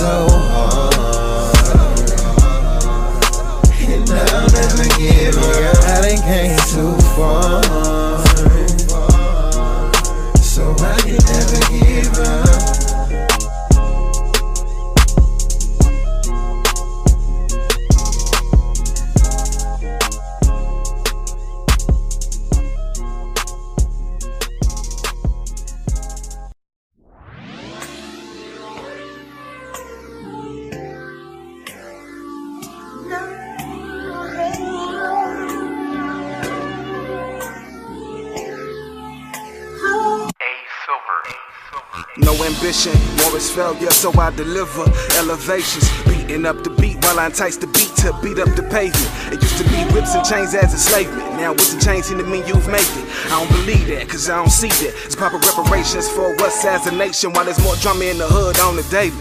so 0.00 0.26
hard. 0.30 0.94
And 3.86 4.08
I'll 4.08 4.48
never 4.48 4.86
give 4.96 5.36
up 5.36 5.84
I 5.84 6.00
done 6.00 6.22
came 6.24 6.56
too 6.72 6.96
far. 7.14 7.62
So 10.38 10.62
I 10.80 10.96
can 11.02 11.18
never 11.28 11.60
give 11.68 12.18
up. 12.18 12.49
Ambition, 42.56 42.92
war 43.22 43.36
is 43.36 43.50
failure, 43.50 43.90
so 43.90 44.12
I 44.18 44.30
deliver 44.30 44.84
elevations. 45.18 45.86
Beating 46.04 46.46
up 46.46 46.62
the 46.64 46.70
beat 46.70 46.96
while 47.04 47.18
I 47.18 47.26
entice 47.26 47.56
the 47.56 47.66
beat 47.66 47.92
to 48.02 48.12
beat 48.22 48.38
up 48.38 48.54
the 48.56 48.62
pavement. 48.70 49.10
It 49.32 49.42
used 49.42 49.58
to 49.58 49.64
be 49.64 49.78
whips 49.94 50.14
and 50.14 50.24
chains 50.24 50.54
as 50.54 50.72
enslavement. 50.72 51.36
Now 51.38 51.52
with 51.52 51.72
the 51.72 51.80
chains 51.80 52.06
seem 52.06 52.18
to 52.18 52.24
mean 52.24 52.46
you've 52.46 52.66
made 52.68 52.80
it. 52.80 53.06
I 53.26 53.38
don't 53.38 53.50
believe 53.60 53.86
that, 53.88 54.08
cause 54.08 54.28
I 54.28 54.36
don't 54.36 54.50
see 54.50 54.68
that. 54.68 54.94
It's 55.04 55.16
proper 55.16 55.38
reparations 55.38 56.08
for 56.08 56.34
us 56.42 56.64
as 56.64 56.86
a 56.86 56.92
nation 56.92 57.32
while 57.32 57.44
there's 57.44 57.62
more 57.62 57.76
drama 57.76 58.04
in 58.04 58.18
the 58.18 58.26
hood 58.26 58.58
on 58.60 58.76
the 58.76 58.86
daily. 58.90 59.16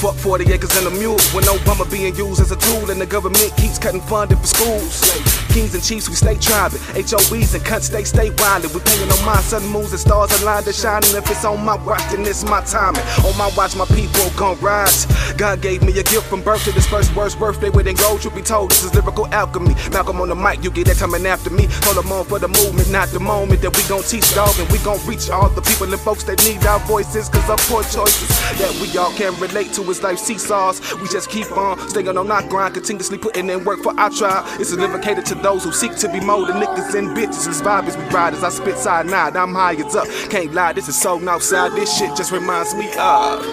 Fuck 0.00 0.16
40 0.16 0.52
acres 0.52 0.76
and 0.76 0.86
a 0.88 0.90
mule 0.90 1.18
no 1.46 1.56
bummer 1.64 1.88
being 1.90 2.14
used 2.16 2.40
as 2.40 2.50
a 2.50 2.56
tool, 2.56 2.90
and 2.90 3.00
the 3.00 3.06
government 3.06 3.52
keeps 3.56 3.78
cutting 3.78 4.00
funding 4.02 4.38
for 4.38 4.46
schools. 4.46 5.43
Kings 5.54 5.72
and 5.72 5.84
chiefs, 5.84 6.08
we 6.08 6.16
stay 6.16 6.34
tribing. 6.34 6.80
HOEs 6.98 7.54
and 7.54 7.62
cunts, 7.62 7.88
they 7.88 8.02
stay 8.02 8.30
wildin'. 8.42 8.74
We 8.74 8.80
painting 8.80 9.06
on 9.06 9.24
my 9.24 9.38
sun, 9.38 9.64
moons 9.70 9.92
and 9.92 10.00
stars 10.00 10.42
aligned 10.42 10.64
to 10.66 10.72
shining. 10.72 11.14
If 11.14 11.30
it's 11.30 11.44
on 11.44 11.64
my 11.64 11.76
watch, 11.86 12.02
then 12.10 12.26
it's 12.26 12.42
my 12.42 12.60
timing. 12.62 13.06
On 13.22 13.38
my 13.38 13.48
watch, 13.56 13.76
my 13.76 13.84
people 13.86 14.28
gon' 14.36 14.58
rise. 14.58 15.06
God 15.36 15.62
gave 15.62 15.84
me 15.84 15.92
a 15.92 16.02
gift 16.02 16.26
from 16.26 16.42
birth 16.42 16.64
to 16.64 16.72
this 16.72 16.88
first 16.88 17.14
worst 17.14 17.38
birthday 17.38 17.70
within 17.70 17.94
gold. 17.94 18.20
Truth 18.20 18.34
be 18.34 18.42
told, 18.42 18.72
this 18.72 18.82
is 18.82 18.92
lyrical 18.94 19.28
alchemy. 19.28 19.76
Malcolm 19.92 20.20
on 20.20 20.28
the 20.28 20.34
mic, 20.34 20.64
you 20.64 20.72
get 20.72 20.88
that 20.88 20.96
coming 20.96 21.24
after 21.24 21.50
me. 21.50 21.68
Hold 21.86 22.02
them 22.02 22.10
on 22.10 22.24
for 22.24 22.40
the 22.40 22.48
movement, 22.48 22.90
not 22.90 23.10
the 23.10 23.20
moment 23.20 23.62
that 23.62 23.76
we 23.76 23.82
gon' 23.88 24.02
teach 24.02 24.34
dog. 24.34 24.58
And 24.58 24.68
we 24.72 24.78
gon' 24.78 24.98
reach 25.06 25.30
all 25.30 25.48
the 25.50 25.62
people 25.62 25.86
and 25.86 26.02
folks 26.02 26.24
that 26.24 26.42
need 26.44 26.66
our 26.66 26.80
voices, 26.80 27.28
cause 27.28 27.48
our 27.48 27.58
poor 27.70 27.84
choices 27.84 28.26
that 28.58 28.74
we 28.82 28.90
all 28.98 29.12
can 29.12 29.38
relate 29.38 29.72
to 29.74 29.82
is 29.82 30.02
life 30.02 30.18
seesaws. 30.18 30.82
We 30.96 31.06
just 31.06 31.30
keep 31.30 31.46
on 31.56 31.78
staying 31.90 32.08
on 32.08 32.28
our 32.28 32.42
grind, 32.42 32.74
continuously 32.74 33.18
putting 33.18 33.48
in 33.50 33.62
work 33.62 33.78
for 33.84 33.94
our 34.00 34.10
tribe. 34.10 34.44
It's 34.58 34.74
catered 35.04 35.26
to 35.26 35.43
those 35.44 35.62
who 35.62 35.72
seek 35.72 35.94
to 35.96 36.08
be 36.08 36.20
than 36.46 36.56
niggas 36.56 36.94
and 36.94 37.08
bitches. 37.14 37.44
This 37.44 37.60
vibe 37.60 37.86
is 37.86 37.96
we 37.98 38.04
ride 38.04 38.32
as 38.32 38.42
I 38.42 38.48
spit 38.48 38.78
side 38.78 39.04
nine. 39.04 39.36
I'm 39.36 39.54
high 39.54 39.72
as 39.72 39.94
up. 39.94 40.08
Can't 40.30 40.54
lie, 40.54 40.72
this 40.72 40.88
is 40.88 40.98
so 41.00 41.20
outside. 41.28 41.72
This 41.72 41.94
shit 41.96 42.16
just 42.16 42.32
reminds 42.32 42.74
me 42.74 42.86
of 42.98 43.44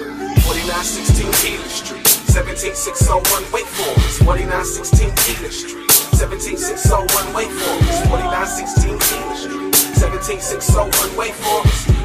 4916 0.47 1.27
Keeler 1.43 1.67
Street. 1.67 2.07
17601 2.07 3.51
Wake 3.51 3.67
Forest. 3.67 4.23
4916 4.23 5.11
Keeler 5.19 5.51
Street. 5.51 5.91
17601 6.15 7.35
Wake 7.35 7.51
Forest. 7.51 8.07
4916 8.07 8.99
Keeler 9.03 9.35
Street. 9.35 9.75
17601 9.75 11.17
Wake 11.17 11.33
Forest. 11.33 11.87
Wait 11.87 11.95
for 11.95 12.00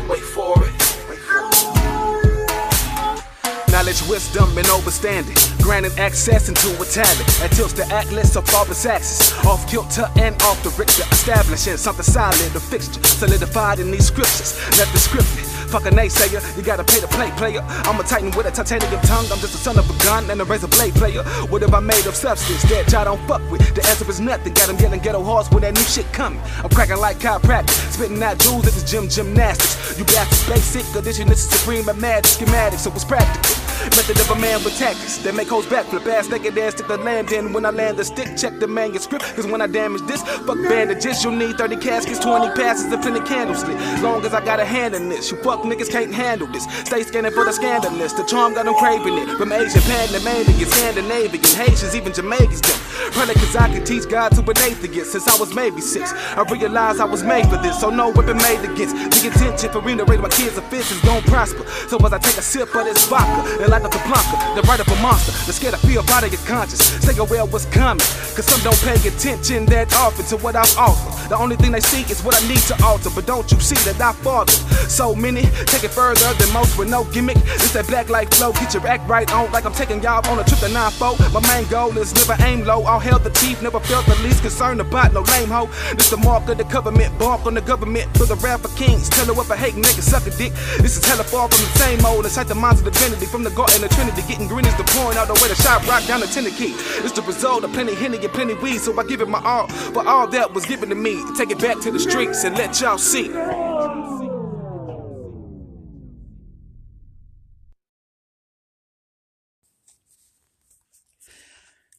Knowledge, 3.77 4.09
wisdom, 4.09 4.57
and 4.57 4.67
overstanding. 4.69 5.37
Granted 5.61 5.93
access 5.99 6.49
into 6.49 6.73
a 6.81 6.87
talent. 6.87 7.29
That 7.45 7.53
tilts 7.53 7.75
the 7.75 7.85
atlas 7.93 8.35
of 8.35 8.49
all 8.55 8.65
its 8.71 8.87
axis. 8.87 9.37
Off 9.45 9.69
kilter 9.69 10.09
and 10.17 10.33
off 10.49 10.57
the 10.65 10.71
Richter. 10.81 11.05
Establishing 11.13 11.77
something 11.77 12.03
solid, 12.03 12.57
a 12.57 12.61
fixture. 12.61 13.05
Solidified 13.05 13.79
in 13.79 13.91
these 13.91 14.07
scriptures. 14.07 14.57
Nothing 14.81 14.97
scripted. 14.97 15.45
Fuck 15.69 15.85
a 15.85 15.91
naysayer, 15.91 16.41
you 16.57 16.63
gotta 16.63 16.85
pay 16.85 17.01
to 17.01 17.07
play, 17.09 17.31
player. 17.33 17.61
I'm 17.85 18.01
a 18.01 18.03
titan 18.03 18.31
with 18.31 18.47
a 18.47 18.51
titanium 18.51 18.99
tongue. 19.03 19.27
I'm 19.29 19.41
just 19.45 19.53
a 19.53 19.61
son 19.61 19.79
of 19.79 19.85
a 19.91 20.05
gun 20.05 20.31
and 20.31 20.41
a 20.41 20.45
razor 20.45 20.69
blade 20.69 20.95
player. 20.95 21.23
What 21.53 21.61
have 21.61 21.75
I 21.75 21.81
made 21.81 22.07
of 22.07 22.17
substance 22.17 22.63
that 22.71 22.91
y'all 22.91 23.05
don't 23.05 23.21
fuck 23.29 23.43
with? 23.51 23.61
The 23.75 23.85
answer 23.89 24.09
is 24.09 24.21
nothing. 24.21 24.55
Got 24.55 24.69
them 24.69 24.79
yelling 24.79 25.01
ghetto 25.01 25.23
horse 25.23 25.51
when 25.51 25.61
that 25.63 25.75
new 25.75 25.83
shit 25.83 26.11
coming. 26.15 26.41
I'm 26.65 26.71
cracking 26.71 26.97
like 26.97 27.19
chiropractic, 27.19 27.93
spitting 27.93 28.23
out 28.23 28.39
jewels 28.39 28.67
at 28.69 28.73
the 28.73 28.87
gym 28.87 29.11
gymnastics. 29.11 29.99
You 29.99 30.07
bastards 30.07 30.49
basic, 30.49 30.97
addition 30.97 31.29
this 31.29 31.45
is 31.45 31.51
supreme 31.51 31.87
and 31.87 32.01
mad 32.01 32.25
schematic, 32.25 32.79
so 32.79 32.91
it's 32.93 33.05
practical. 33.05 33.66
Method 33.97 34.21
of 34.21 34.31
a 34.31 34.39
man 34.41 34.63
with 34.65 34.77
tactics 34.79 35.19
that 35.19 35.35
make 35.35 35.49
hoes 35.49 35.67
backflip, 35.67 36.07
ass 36.07 36.29
naked 36.29 36.57
ass 36.59 36.75
stick 36.75 36.89
the 36.89 36.97
land 36.99 37.33
in. 37.33 37.53
When 37.53 37.65
I 37.65 37.71
land 37.71 37.97
the 37.97 38.05
stick, 38.05 38.37
check 38.37 38.59
the 38.59 38.67
manuscript. 38.67 39.25
Cause 39.35 39.47
when 39.47 39.61
I 39.61 39.67
damage 39.67 40.03
this, 40.03 40.23
fuck 40.23 40.59
bandages, 40.69 41.23
you'll 41.23 41.37
need 41.37 41.57
30 41.59 41.77
caskets, 41.77 42.19
20 42.21 42.55
passes, 42.55 42.93
and 42.93 43.03
plenty 43.03 43.21
candles 43.21 43.65
lit. 43.65 43.77
Long 44.03 44.25
as 44.25 44.35
I 44.35 44.45
got 44.45 44.61
a 44.61 44.65
hand 44.65 44.95
in 44.95 45.09
this, 45.09 45.31
you 45.31 45.37
fuck 45.43 45.61
niggas 45.63 45.91
can't 45.91 46.15
handle 46.15 46.47
this. 46.49 46.65
Stay 46.85 47.03
scanning 47.03 47.33
for 47.33 47.45
the 47.45 47.53
scandalous. 47.53 48.13
The 48.13 48.25
charm 48.25 48.55
got 48.55 48.67
them 48.67 48.75
craving 48.75 49.19
it. 49.19 49.37
From 49.37 49.53
Asian, 49.53 49.81
Panamanian, 49.83 50.67
Scandinavian, 50.67 51.43
Haitians, 51.43 51.95
even 51.95 52.13
Jamaicans, 52.13 52.61
them. 52.61 52.79
Probably 53.13 53.35
cause 53.35 53.57
I 53.57 53.69
can 53.69 53.85
teach 53.85 54.09
God 54.09 54.33
to 54.33 54.41
an 54.41 54.59
atheist 54.59 55.13
since 55.13 55.29
I 55.29 55.39
was 55.39 55.55
maybe 55.55 55.81
six. 55.81 56.13
I 56.13 56.43
realized 56.43 57.01
I 57.01 57.05
was 57.05 57.23
made 57.23 57.47
for 57.49 57.57
this, 57.59 57.81
so 57.81 57.91
no 57.91 58.11
weapon 58.11 58.37
made 58.39 58.65
against. 58.65 58.95
The 58.97 59.29
intention 59.29 59.71
for 59.73 59.81
to 59.81 60.05
raise 60.05 60.21
my 60.21 60.29
kids' 60.29 60.59
offenses 60.59 61.01
gon' 61.03 61.23
prosper. 61.23 61.65
So 61.89 61.97
as 62.05 62.13
I 62.13 62.19
take 62.19 62.37
a 62.37 62.43
sip 62.43 62.75
of 62.75 62.85
this 62.85 63.07
vodka, 63.09 63.66
and 63.73 63.83
like 63.83 63.95
a 63.95 64.03
Blanca, 64.07 64.37
the 64.55 64.63
right 64.63 64.79
of 64.79 64.89
a 64.89 64.97
monster, 65.03 65.33
the 65.47 65.53
scared 65.53 65.75
I 65.75 65.79
feel 65.79 66.03
out 66.15 66.23
of 66.23 66.31
your 66.33 66.43
conscience. 66.47 66.85
Stay 67.03 67.19
aware 67.19 67.43
of 67.43 67.53
what's 67.53 67.67
coming, 67.67 68.07
cause 68.35 68.47
some 68.47 68.61
don't 68.63 68.79
pay 68.83 68.95
attention 68.95 69.67
that 69.67 69.93
often 69.95 70.25
to 70.27 70.37
what 70.39 70.55
I 70.55 70.63
offer. 70.79 71.11
The 71.29 71.37
only 71.37 71.57
thing 71.57 71.73
they 71.73 71.81
see 71.81 72.03
is 72.03 72.23
what 72.23 72.41
I 72.41 72.47
need 72.47 72.63
to 72.71 72.77
alter, 72.85 73.11
but 73.11 73.27
don't 73.27 73.51
you 73.51 73.59
see 73.59 73.75
that 73.91 74.01
I 74.01 74.13
father 74.23 74.53
so 74.89 75.15
many? 75.15 75.43
Take 75.67 75.85
it 75.85 75.91
further 75.91 76.33
than 76.35 76.53
most 76.53 76.79
with 76.79 76.89
no 76.89 77.05
gimmick. 77.11 77.39
It's 77.59 77.73
that 77.73 77.87
black 77.89 78.09
light 78.09 78.33
flow, 78.33 78.53
get 78.53 78.73
your 78.75 78.87
act 78.87 79.09
right 79.09 79.31
on, 79.33 79.51
like 79.51 79.65
I'm 79.65 79.75
taking 79.75 80.01
y'all 80.03 80.23
on 80.31 80.39
a 80.39 80.45
trip 80.45 80.61
to 80.61 80.69
9 80.69 80.93
-4. 80.93 81.17
My 81.33 81.43
main 81.51 81.67
goal 81.67 81.99
is 81.99 82.15
never 82.15 82.37
aim 82.45 82.65
low, 82.65 82.87
all 82.87 83.01
hell 83.01 83.19
the 83.19 83.31
chief, 83.31 83.61
never 83.63 83.81
felt 83.81 84.07
the 84.07 84.15
least 84.23 84.43
concerned 84.43 84.81
about 84.81 85.13
no 85.13 85.23
lame 85.33 85.51
hoe. 85.51 85.69
This 85.97 86.11
the 86.11 86.17
mark 86.19 86.49
of 86.49 86.59
the 86.59 86.65
government, 86.65 87.19
bark 87.19 87.45
on 87.47 87.55
the 87.55 87.65
government 87.73 88.07
for 88.17 88.27
the 88.27 88.37
rap 88.37 88.61
for 88.63 88.73
kings. 88.77 89.09
Tell 89.09 89.27
her 89.27 89.35
what 89.35 89.47
for 89.47 89.57
hate, 89.57 89.75
nigga, 89.75 90.03
suck 90.03 90.27
a 90.27 90.31
dick. 90.31 90.53
This 90.79 90.97
is 90.97 91.05
hella 91.05 91.25
far 91.25 91.49
from 91.49 91.63
the 91.67 91.79
same 91.83 92.07
old, 92.07 92.25
inside 92.25 92.49
the 92.49 92.55
minds 92.55 92.81
of 92.81 92.85
divinity, 92.93 93.27
from 93.27 93.43
the 93.43 93.55
garden 93.57 93.83
of 93.83 93.91
Trinity, 93.91 94.23
getting 94.29 94.47
green 94.47 94.67
is 94.67 94.77
the 94.77 94.85
pouring 94.85 95.17
out 95.17 95.27
the 95.29 95.35
way 95.35 95.49
the 95.49 95.55
shot 95.57 95.85
rock 95.89 96.07
down 96.07 96.21
the 96.21 96.27
Tennessee. 96.27 96.75
It's 97.03 97.13
the 97.13 97.23
result 97.23 97.65
of 97.65 97.73
plenty 97.73 97.95
henny 97.95 98.19
and 98.19 98.33
plenty 98.33 98.55
weed, 98.55 98.79
so 98.79 98.97
I 99.01 99.05
give 99.05 99.23
it 99.23 99.29
my 99.29 99.43
all 99.43 99.67
for 99.67 100.07
all 100.07 100.29
that 100.29 100.53
was 100.53 100.67
given 100.67 100.91
to 100.91 100.95
me. 100.95 101.25
Take 101.37 101.51
it 101.51 101.59
back 101.59 101.81
to 101.81 101.91
the 101.91 101.99
streets 101.99 102.45
and 102.45 102.57
let 102.57 102.79
y'all 102.81 102.99
see. 102.99 103.33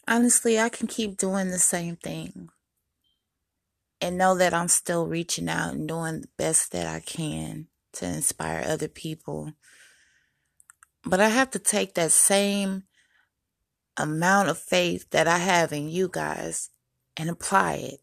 Honestly, 0.09 0.57
I 0.57 0.69
can 0.69 0.87
keep 0.87 1.17
doing 1.17 1.49
the 1.49 1.59
same 1.59 1.97
thing 1.97 2.49
and 3.99 4.17
know 4.17 4.35
that 4.35 4.53
I'm 4.53 4.69
still 4.69 5.07
reaching 5.07 5.49
out 5.49 5.73
and 5.73 5.87
doing 5.87 6.21
the 6.21 6.29
best 6.37 6.71
that 6.71 6.85
I 6.87 7.01
can 7.01 7.67
to 7.93 8.05
inspire 8.05 8.63
other 8.65 8.87
people. 8.87 9.53
But 11.09 11.21
I 11.21 11.29
have 11.29 11.51
to 11.51 11.59
take 11.59 11.93
that 11.93 12.11
same 12.11 12.83
amount 13.95 14.49
of 14.49 14.57
faith 14.57 15.09
that 15.11 15.25
I 15.25 15.37
have 15.37 15.71
in 15.71 15.87
you 15.87 16.09
guys 16.11 16.69
and 17.15 17.29
apply 17.29 17.75
it. 17.75 17.99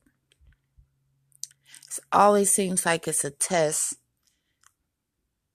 It 1.87 1.99
always 2.11 2.51
seems 2.51 2.87
like 2.87 3.07
it's 3.07 3.23
a 3.23 3.31
test 3.31 3.97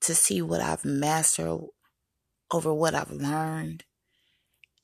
to 0.01 0.13
see 0.13 0.43
what 0.43 0.61
I've 0.61 0.85
mastered 0.85 1.61
over 2.51 2.71
what 2.71 2.93
I've 2.93 3.11
learned 3.11 3.83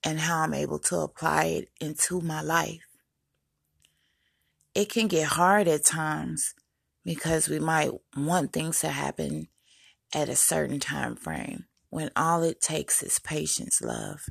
and 0.03 0.21
how 0.21 0.39
I'm 0.39 0.55
able 0.55 0.79
to 0.79 0.97
apply 0.97 1.45
it 1.45 1.69
into 1.79 2.19
my 2.19 2.41
life. 2.41 2.87
It 4.73 4.89
can 4.89 5.07
get 5.07 5.27
hard 5.27 5.67
at 5.67 5.85
times 5.85 6.55
because 7.03 7.47
we 7.47 7.59
might 7.59 7.91
want 8.17 8.53
things 8.53 8.79
to 8.79 8.89
happen 8.89 9.49
at 10.15 10.29
a 10.29 10.35
certain 10.35 10.79
time 10.79 11.15
frame 11.15 11.65
when 11.95 12.11
all 12.13 12.43
it 12.43 12.59
takes 12.59 13.01
is 13.01 13.19
patience, 13.19 13.81
love. 13.81 14.25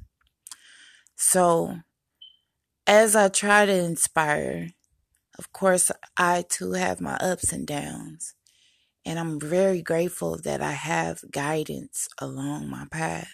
So, 1.16 1.78
as 2.86 3.16
I 3.16 3.28
try 3.28 3.64
to 3.64 3.72
inspire, 3.72 4.68
of 5.38 5.50
course, 5.50 5.90
I 6.18 6.44
too 6.46 6.72
have 6.72 7.00
my 7.00 7.14
ups 7.14 7.54
and 7.54 7.66
downs. 7.66 8.34
And 9.06 9.18
I'm 9.18 9.40
very 9.40 9.80
grateful 9.80 10.36
that 10.44 10.60
I 10.60 10.72
have 10.72 11.24
guidance 11.30 12.06
along 12.18 12.68
my 12.68 12.84
path. 12.90 13.32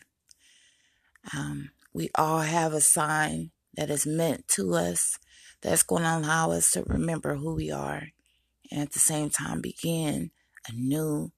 Um, 1.37 1.73
we 1.93 2.11
all 2.15 2.43
have 2.43 2.73
a 2.73 2.81
sign 2.81 3.51
that 3.75 3.91
is 3.91 4.07
meant 4.07 4.47
to 4.51 4.75
us 4.75 5.19
that's 5.61 5.83
going 5.83 6.05
to 6.05 6.19
allow 6.19 6.53
us 6.53 6.71
to 6.71 6.85
remember 6.87 7.35
who 7.35 7.57
we 7.57 7.73
are 7.73 8.05
and 8.71 8.81
at 8.81 8.93
the 8.93 9.01
same 9.01 9.29
time 9.29 9.61
begin 9.61 10.31
a 10.69 10.73
new 10.73 11.33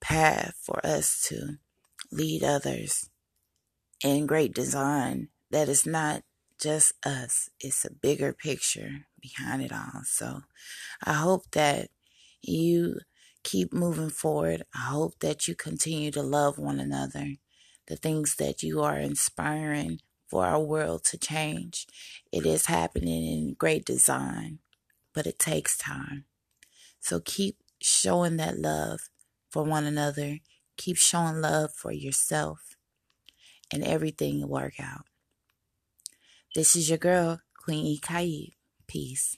path 0.00 0.54
for 0.62 0.80
us 0.86 1.22
to 1.28 1.58
lead 2.12 2.42
others 2.42 3.10
in 4.02 4.26
great 4.26 4.54
design 4.54 5.28
that 5.50 5.68
is 5.68 5.86
not 5.86 6.22
just 6.60 6.92
us, 7.04 7.50
it's 7.60 7.84
a 7.84 7.92
bigger 7.92 8.32
picture 8.32 9.06
behind 9.20 9.62
it 9.62 9.72
all. 9.72 10.02
So 10.04 10.42
I 11.02 11.14
hope 11.14 11.50
that 11.52 11.88
you 12.42 13.00
keep 13.42 13.72
moving 13.72 14.10
forward. 14.10 14.62
I 14.74 14.90
hope 14.90 15.20
that 15.20 15.48
you 15.48 15.54
continue 15.54 16.10
to 16.12 16.22
love 16.22 16.58
one 16.58 16.80
another. 16.80 17.34
The 17.86 17.96
things 17.96 18.36
that 18.36 18.62
you 18.62 18.82
are 18.82 18.98
inspiring 18.98 20.00
for 20.26 20.46
our 20.46 20.60
world 20.60 21.04
to 21.04 21.18
change. 21.18 21.86
It 22.32 22.46
is 22.46 22.66
happening 22.66 23.24
in 23.24 23.54
great 23.58 23.84
design, 23.84 24.58
but 25.12 25.26
it 25.26 25.38
takes 25.38 25.76
time. 25.76 26.24
So 27.00 27.20
keep 27.20 27.58
showing 27.80 28.36
that 28.38 28.58
love 28.58 29.10
for 29.50 29.62
one 29.62 29.84
another. 29.84 30.38
Keep 30.76 30.96
showing 30.96 31.40
love 31.40 31.72
for 31.74 31.92
yourself, 31.92 32.76
and 33.72 33.84
everything 33.84 34.40
will 34.40 34.48
work 34.48 34.74
out. 34.80 35.06
This 36.54 36.76
is 36.76 36.88
your 36.88 36.98
girl, 36.98 37.40
Queen 37.56 37.86
E. 37.86 37.98
Kaib. 37.98 38.52
Peace. 38.86 39.36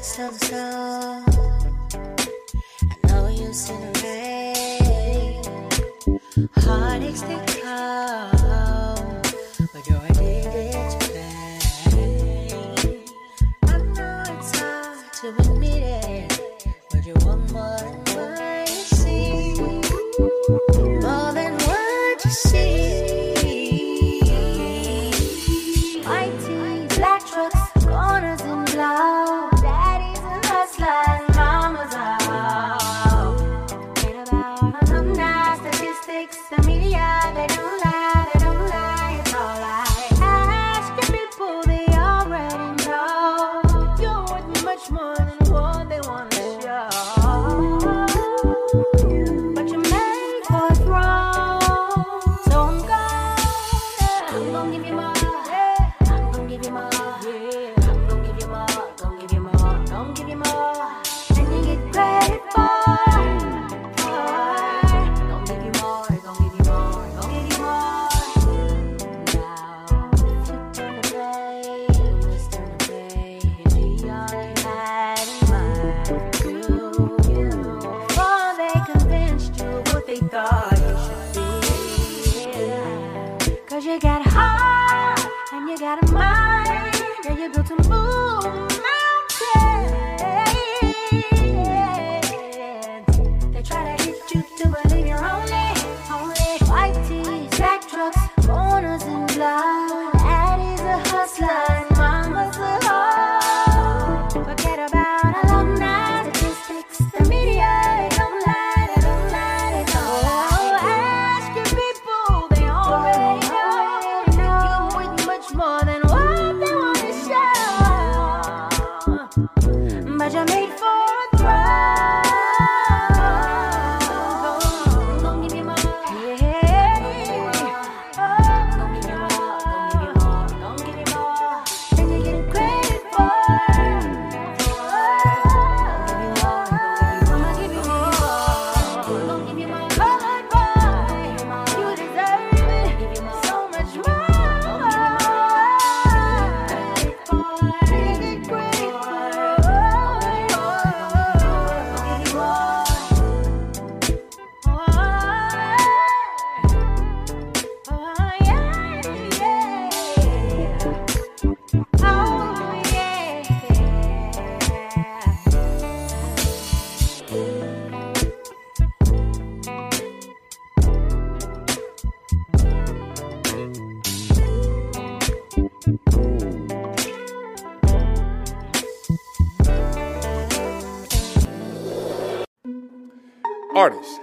like 0.00 0.30
the 0.30 0.46
slow. 0.46 1.24
I 2.90 3.08
know 3.08 3.28
you 3.28 3.52
seen 3.52 3.80
the 3.80 4.00
rain. 4.02 5.42
Heartaches, 6.56 7.49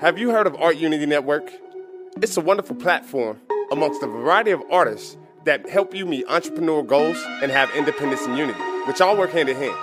Have 0.08 0.18
you 0.18 0.32
heard 0.32 0.48
of 0.48 0.56
Art 0.56 0.78
Unity 0.78 1.06
Network? 1.06 1.52
It's 2.22 2.38
a 2.38 2.40
wonderful 2.40 2.78
platform 2.78 3.42
amongst 3.74 4.02
a 4.02 4.08
variety 4.08 4.52
of 4.52 4.64
artists 4.72 5.18
that 5.44 5.70
help 5.70 5.94
you 5.94 6.06
meet 6.06 6.26
entrepreneurial 6.28 6.88
goals 6.88 7.22
and 7.44 7.52
have 7.52 7.70
independence 7.76 8.22
and 8.22 8.38
unity, 8.38 8.62
which 8.86 9.02
all 9.02 9.18
work 9.18 9.32
hand 9.32 9.50
in 9.50 9.58
hand. 9.58 9.76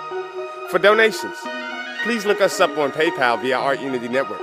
For 0.71 0.79
donations, 0.79 1.37
please 2.01 2.25
look 2.25 2.41
us 2.41 2.59
up 2.59 2.75
on 2.75 2.91
PayPal 2.91 3.39
via 3.39 3.55
Art 3.55 3.79
Unity 3.81 4.07
Network. 4.07 4.41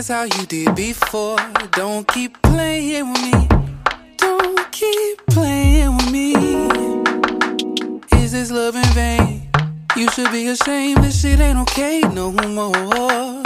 dance 0.00 0.08
how 0.08 0.22
you 0.22 0.46
did 0.46 0.74
before. 0.74 1.36
Don't 1.72 2.06
keep 2.08 2.40
playing 2.42 3.12
with 3.12 3.22
me. 3.22 3.48
Don't 4.16 4.72
keep 4.72 5.26
playing 5.26 5.96
with 5.96 6.10
me. 6.10 6.34
Is 8.22 8.32
this 8.32 8.50
love 8.50 8.76
in 8.76 8.84
vain? 8.94 9.50
You 9.96 10.08
should 10.10 10.30
be 10.32 10.48
ashamed. 10.48 11.04
This 11.04 11.20
shit 11.20 11.40
ain't 11.40 11.58
okay 11.58 12.00
no 12.00 12.32
more. 12.32 13.42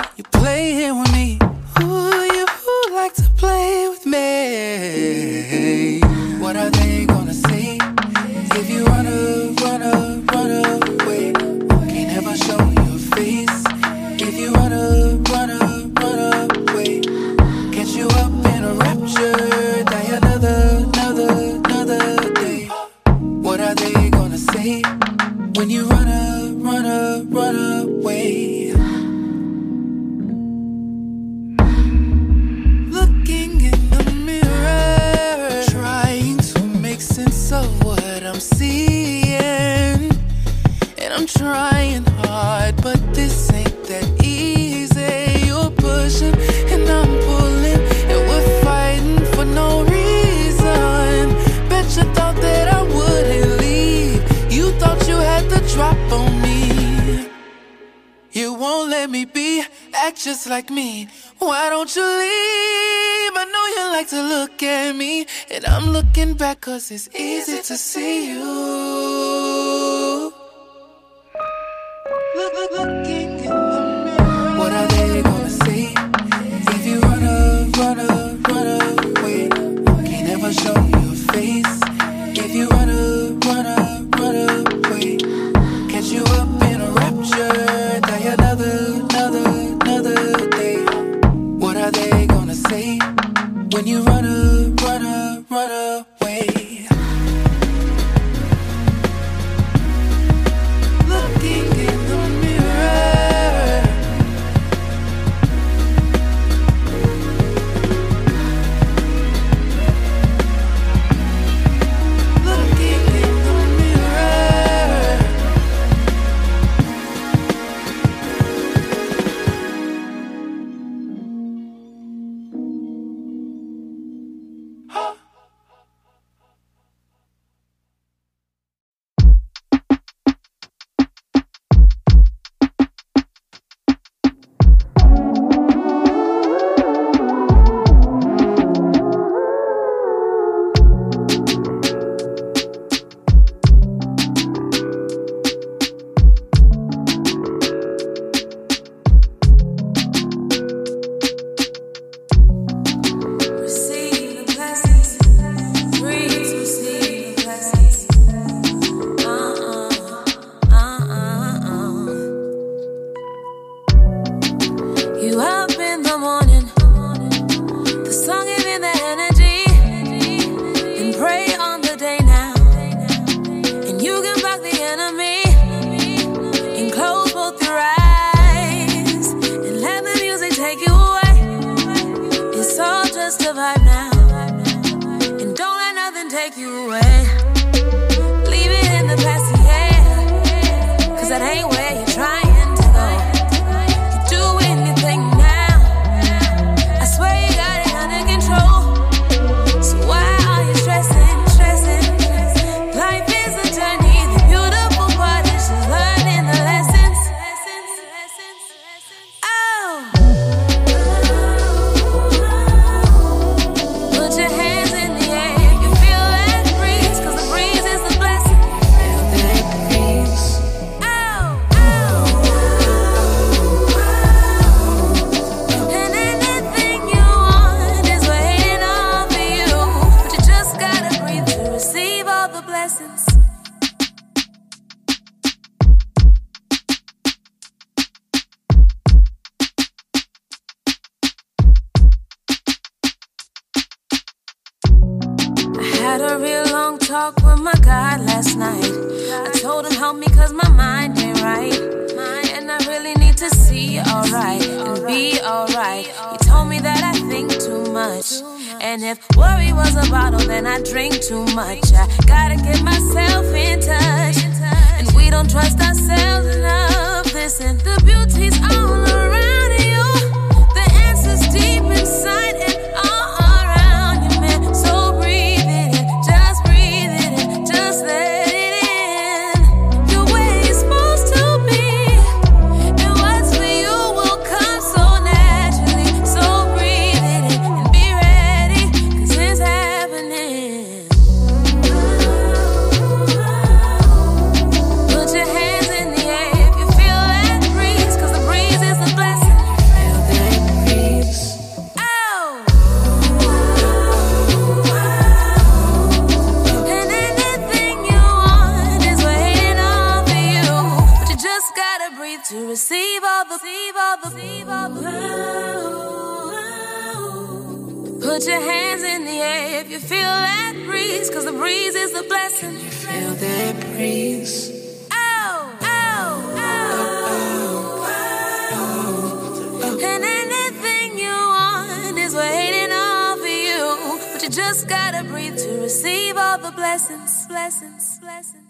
Blessings, 337.55 338.19
blessings, 338.19 338.64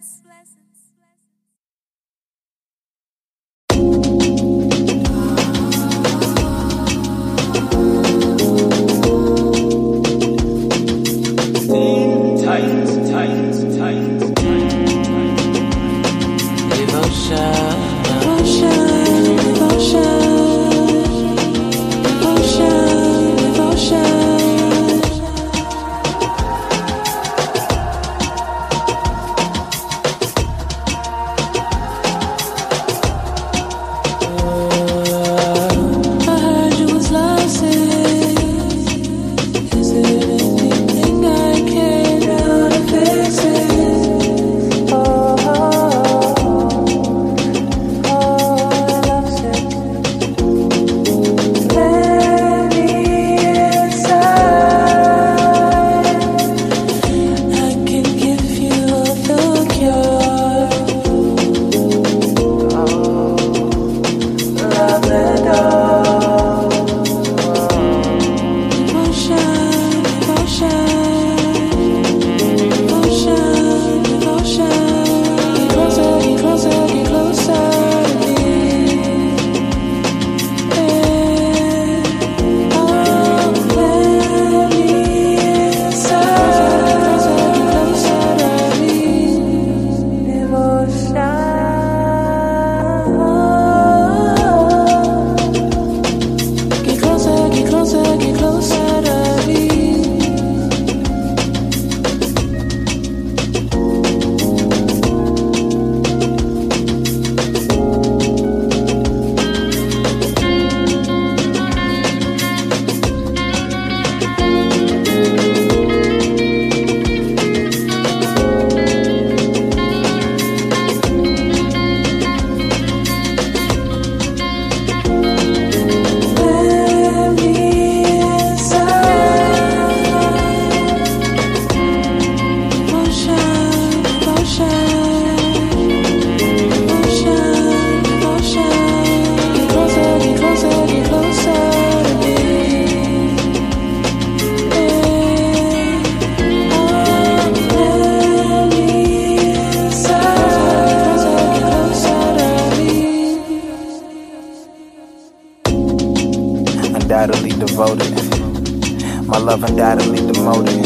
undoubtedly 157.25 157.59
devoted. 157.59 159.27
My 159.27 159.39
love 159.39 159.64
undoubtedly 159.64 160.31
demoted. 160.31 160.85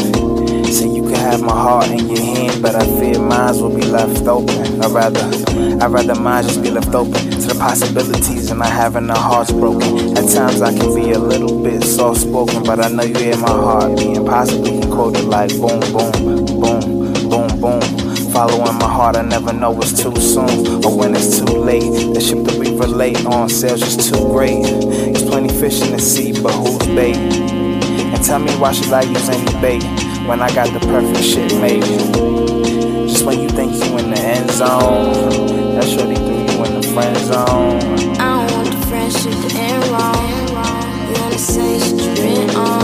So 0.73 0.85
you 0.85 1.03
can 1.03 1.15
have 1.15 1.41
my 1.41 1.51
heart 1.51 1.89
in 1.89 2.07
your 2.07 2.21
hand, 2.21 2.61
but 2.61 2.75
I 2.75 2.85
fear 2.97 3.19
mine 3.19 3.55
will 3.59 3.75
be 3.75 3.85
left 3.85 4.25
open. 4.25 4.81
I'd 4.81 4.91
rather, 4.91 5.21
I'd 5.83 5.91
rather 5.91 6.15
mine 6.15 6.43
just 6.43 6.61
be 6.61 6.71
left 6.71 6.95
open 6.95 7.13
to 7.13 7.47
the 7.47 7.57
possibilities 7.59 8.51
and 8.51 8.59
not 8.59 8.69
having 8.69 9.09
hearts 9.09 9.51
broken. 9.51 10.17
At 10.17 10.29
times 10.29 10.61
I 10.61 10.71
can 10.77 10.95
be 10.95 11.11
a 11.11 11.19
little 11.19 11.61
bit 11.61 11.83
soft 11.83 12.21
spoken, 12.21 12.63
but 12.63 12.79
I 12.79 12.87
know 12.87 13.03
you 13.03 13.15
hear 13.15 13.37
my 13.37 13.49
heart 13.49 13.97
being 13.97 14.25
possibly 14.25 14.79
can 14.79 14.91
quote 14.91 15.17
it 15.17 15.23
like 15.23 15.49
boom, 15.49 15.79
boom, 15.91 16.45
boom. 16.61 16.98
Following 18.33 18.77
my 18.77 18.87
heart, 18.87 19.17
I 19.17 19.21
never 19.23 19.51
know 19.51 19.75
it's 19.81 19.91
too 19.91 20.15
soon 20.15 20.85
or 20.85 20.95
when 20.97 21.15
it's 21.15 21.39
too 21.39 21.45
late. 21.45 22.13
The 22.13 22.21
ship 22.21 22.43
that 22.45 22.57
we 22.57 22.69
relate 22.77 23.25
on 23.25 23.49
sails 23.49 23.81
just 23.81 24.13
too 24.13 24.23
great. 24.29 24.63
There's 24.63 25.23
plenty 25.23 25.49
fish 25.49 25.81
in 25.81 25.91
the 25.91 25.99
sea, 25.99 26.31
but 26.41 26.53
who's 26.53 26.77
bait? 26.87 27.17
And 27.17 28.23
tell 28.23 28.39
me 28.39 28.51
why 28.53 28.71
should 28.71 28.93
I 28.93 29.01
use 29.01 29.29
any 29.29 29.51
bait 29.61 29.83
when 30.27 30.41
I 30.41 30.53
got 30.53 30.71
the 30.73 30.79
perfect 30.79 31.23
shit 31.23 31.51
made? 31.59 31.83
Just 33.09 33.25
when 33.25 33.39
you 33.41 33.49
think 33.49 33.73
you 33.73 33.97
in 33.97 34.11
the 34.11 34.19
end 34.19 34.51
zone, 34.51 35.75
that 35.75 35.87
shorty 35.87 36.15
threw 36.15 36.37
you 36.37 36.63
in 36.65 36.81
the 36.81 36.87
friend 36.93 37.17
zone. 37.17 38.19
I 38.19 38.47
don't 38.47 38.57
want 38.57 38.71
the 38.71 38.87
friendship 38.87 39.33
to 39.33 39.57
end 39.57 39.83
wrong. 39.91 41.09
You 41.09 41.29
the 41.31 41.37
same 41.37 41.79
shit 41.79 41.99
you 41.99 42.15
been 42.15 42.55
on. 42.55 42.78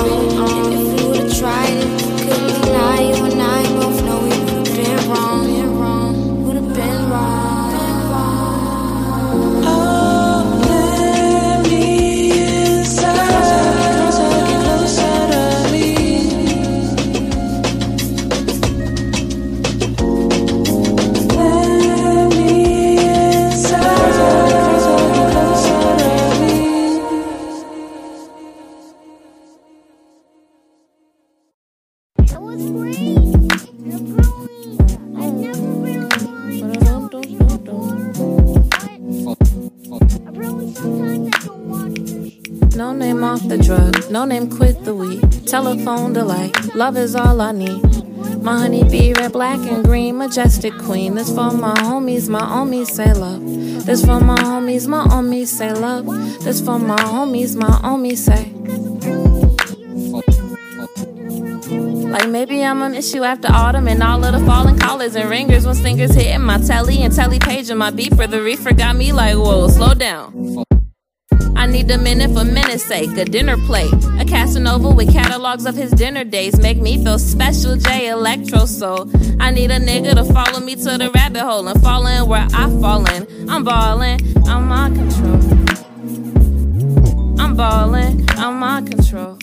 Quit 44.44 44.84
the 44.84 44.94
weed. 44.94 45.48
Telephone 45.48 46.14
delay, 46.14 46.52
love 46.74 46.98
is 46.98 47.16
all 47.16 47.40
I 47.40 47.52
need. 47.54 47.82
My 48.44 48.60
honey 48.60 48.84
bee, 48.84 49.14
red, 49.14 49.32
black, 49.32 49.60
and 49.60 49.84
green, 49.84 50.18
majestic 50.18 50.78
queen. 50.78 51.16
This 51.16 51.30
for 51.30 51.52
my 51.52 51.74
homies, 51.76 52.28
my 52.28 52.42
homies 52.42 52.88
say 52.88 53.14
love. 53.14 53.42
This 53.86 54.06
for 54.06 54.20
my 54.20 54.38
homies, 54.38 54.88
my 54.88 55.06
homies 55.06 55.48
say 55.48 55.72
love. 55.74 56.06
This 56.44 56.60
for 56.60 56.78
my 56.78 56.98
homies, 56.98 57.56
my 57.56 57.70
homies 57.70 58.18
say. 58.18 58.52
Like 62.10 62.30
maybe 62.30 62.64
I'm 62.64 62.82
an 62.82 62.94
issue 62.94 63.24
after 63.24 63.48
autumn 63.52 63.88
and 63.88 64.04
all 64.04 64.24
of 64.24 64.34
the 64.38 64.46
falling 64.46 64.78
collars 64.78 65.16
and 65.16 65.30
ringers 65.30 65.66
when 65.66 65.76
stingers 65.76 66.14
hitting 66.14 66.42
my 66.42 66.58
telly 66.58 67.04
and 67.04 67.16
telly 67.16 67.40
page 67.40 67.70
and 67.70 67.80
my 67.80 67.92
beeper. 67.92 68.30
The 68.30 68.42
reefer 68.42 68.74
got 68.74 68.96
me 68.96 69.14
like, 69.14 69.36
whoa, 69.36 69.70
slow 69.70 69.94
down. 69.94 70.65
I 71.56 71.68
need 71.68 71.90
a 71.90 71.98
minute 71.98 72.32
for 72.32 72.44
minute's 72.44 72.84
sake, 72.84 73.16
a 73.18 73.26
dinner 73.26 73.58
plate. 73.66 73.94
A 74.20 74.26
Casanova 74.26 74.90
with 74.90 75.12
catalogs 75.12 75.66
of 75.66 75.76
his 75.76 75.92
dinner 75.92 76.24
days 76.24 76.60
make 76.60 76.78
me 76.78 77.04
feel 77.04 77.18
special, 77.18 77.76
J 77.76 78.10
Electro 78.10 78.66
Soul. 78.66 79.10
I 79.40 79.52
need 79.52 79.72
a 79.72 79.80
nigga 79.80 80.16
to 80.16 80.26
follow 80.34 80.60
me 80.60 80.76
to 80.76 80.98
the 80.98 81.12
rabbit 81.14 81.44
hole 81.44 81.68
and 81.68 81.82
fall 81.82 82.06
in 82.08 82.28
where 82.28 82.48
I 82.54 82.70
fall 82.82 83.06
in. 83.10 83.50
I'm 83.50 83.64
ballin', 83.64 84.20
I'm 84.48 84.72
on 84.72 84.96
control. 84.96 85.40
I'm 87.40 87.56
ballin', 87.56 88.26
I'm 88.32 88.62
on 88.62 88.86
control. 88.88 89.38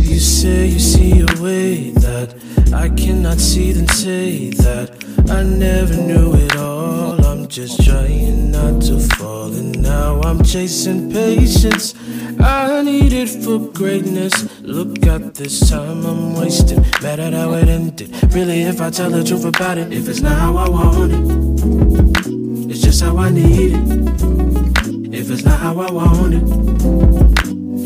You 0.00 0.20
say 0.20 0.66
you 0.66 0.78
see 0.78 1.20
a 1.20 1.42
way 1.42 1.90
that 1.90 2.34
I 2.74 2.88
cannot 2.88 3.38
see, 3.38 3.72
then 3.72 3.86
say 3.88 4.50
that 4.50 5.04
I 5.30 5.42
never 5.42 5.94
knew 5.94 6.34
it 6.34 6.56
all. 6.56 7.24
I'm 7.24 7.46
just 7.48 7.84
trying 7.84 8.50
not 8.50 8.82
to 8.82 8.98
fall, 9.16 9.52
and 9.52 9.80
now 9.80 10.20
I'm 10.22 10.42
chasing 10.42 11.12
patience. 11.12 11.94
I 12.40 12.82
need 12.82 13.12
it 13.12 13.28
for 13.28 13.58
greatness. 13.58 14.60
Look 14.62 15.06
at 15.06 15.34
this 15.34 15.70
time 15.70 16.04
I'm 16.04 16.34
wasting. 16.34 16.80
Mad 17.02 17.20
at 17.20 17.34
how 17.34 17.52
it 17.54 17.68
ended. 17.68 18.10
Really, 18.34 18.62
if 18.62 18.80
I 18.80 18.90
tell 18.90 19.10
the 19.10 19.22
truth 19.22 19.44
about 19.44 19.78
it, 19.78 19.92
if 19.92 20.08
it's 20.08 20.20
not 20.20 20.38
how 20.38 20.56
I 20.56 20.68
want 20.68 21.12
it, 21.12 22.70
it's 22.70 22.80
just 22.80 23.02
how 23.02 23.16
I 23.18 23.30
need 23.30 23.72
it. 23.74 25.14
If 25.14 25.30
it's 25.30 25.44
not 25.44 25.60
how 25.60 25.78
I 25.78 25.90
want 25.92 26.34
it, 26.34 26.42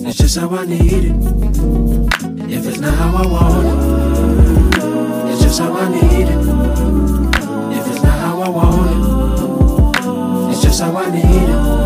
it's 0.07 0.16
just 0.18 0.39
how 0.39 0.49
I 0.51 0.64
need 0.64 1.11
it. 1.11 1.16
If 2.49 2.66
it's 2.66 2.78
not 2.78 2.95
how 2.95 3.16
I 3.16 3.26
want 3.26 3.66
it, 3.66 3.95
just 5.47 5.61
how 5.61 5.72
I 5.76 5.88
need 5.88 6.26
it. 6.26 6.40
If 7.78 7.86
it's 7.86 8.03
not 8.03 8.18
how 8.18 8.42
I 8.42 8.49
want 8.49 8.90
it, 8.90 10.53
it's 10.53 10.61
just 10.61 10.80
how 10.80 10.97
I 10.97 11.09
need 11.09 11.22
it. 11.24 11.76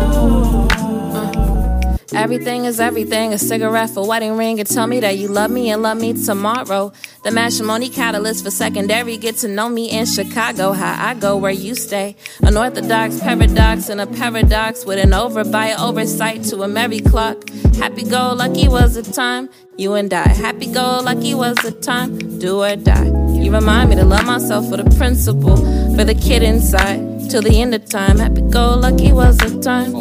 Everything 2.13 2.65
is 2.65 2.79
everything. 2.79 3.33
A 3.33 3.37
cigarette 3.37 3.91
for 3.91 4.07
wedding 4.07 4.35
ring. 4.35 4.59
And 4.59 4.67
tell 4.67 4.87
me 4.87 4.99
that 5.01 5.17
you 5.17 5.27
love 5.27 5.51
me 5.51 5.69
and 5.69 5.83
love 5.83 5.99
me 5.99 6.13
tomorrow. 6.13 6.91
The 7.23 7.29
matrimony 7.29 7.89
catalyst 7.89 8.43
for 8.43 8.49
secondary. 8.49 9.17
Get 9.17 9.37
to 9.37 9.47
know 9.47 9.69
me 9.69 9.91
in 9.91 10.07
Chicago. 10.07 10.71
How 10.73 11.09
I 11.09 11.13
go 11.13 11.37
where 11.37 11.51
you 11.51 11.75
stay. 11.75 12.15
Unorthodox 12.41 13.19
paradox 13.19 13.89
and 13.89 14.01
a 14.01 14.07
paradox 14.07 14.85
with 14.85 14.97
an 14.97 15.11
overbite 15.11 15.79
oversight 15.79 16.43
to 16.45 16.63
a 16.63 16.67
merry 16.67 16.99
clock. 16.99 17.47
Happy 17.75 18.03
go 18.03 18.33
lucky 18.33 18.67
was 18.67 18.95
the 18.95 19.03
time. 19.03 19.49
You 19.77 19.93
and 19.93 20.11
I. 20.11 20.29
Happy 20.29 20.65
go 20.65 21.01
lucky 21.03 21.35
was 21.35 21.57
the 21.57 21.71
time. 21.71 22.39
Do 22.39 22.63
or 22.63 22.75
die. 22.75 23.20
You 23.43 23.51
remind 23.53 23.89
me 23.89 23.95
to 23.97 24.05
love 24.05 24.25
myself 24.25 24.69
for 24.69 24.77
the 24.77 24.89
principle. 24.97 25.57
For 25.95 26.03
the 26.03 26.15
kid 26.15 26.43
inside. 26.43 27.29
Till 27.29 27.41
the 27.41 27.61
end 27.61 27.73
of 27.75 27.85
time. 27.85 28.19
Happy 28.19 28.41
go 28.41 28.75
lucky 28.75 29.11
was 29.11 29.37
the 29.37 29.59
time. 29.61 29.95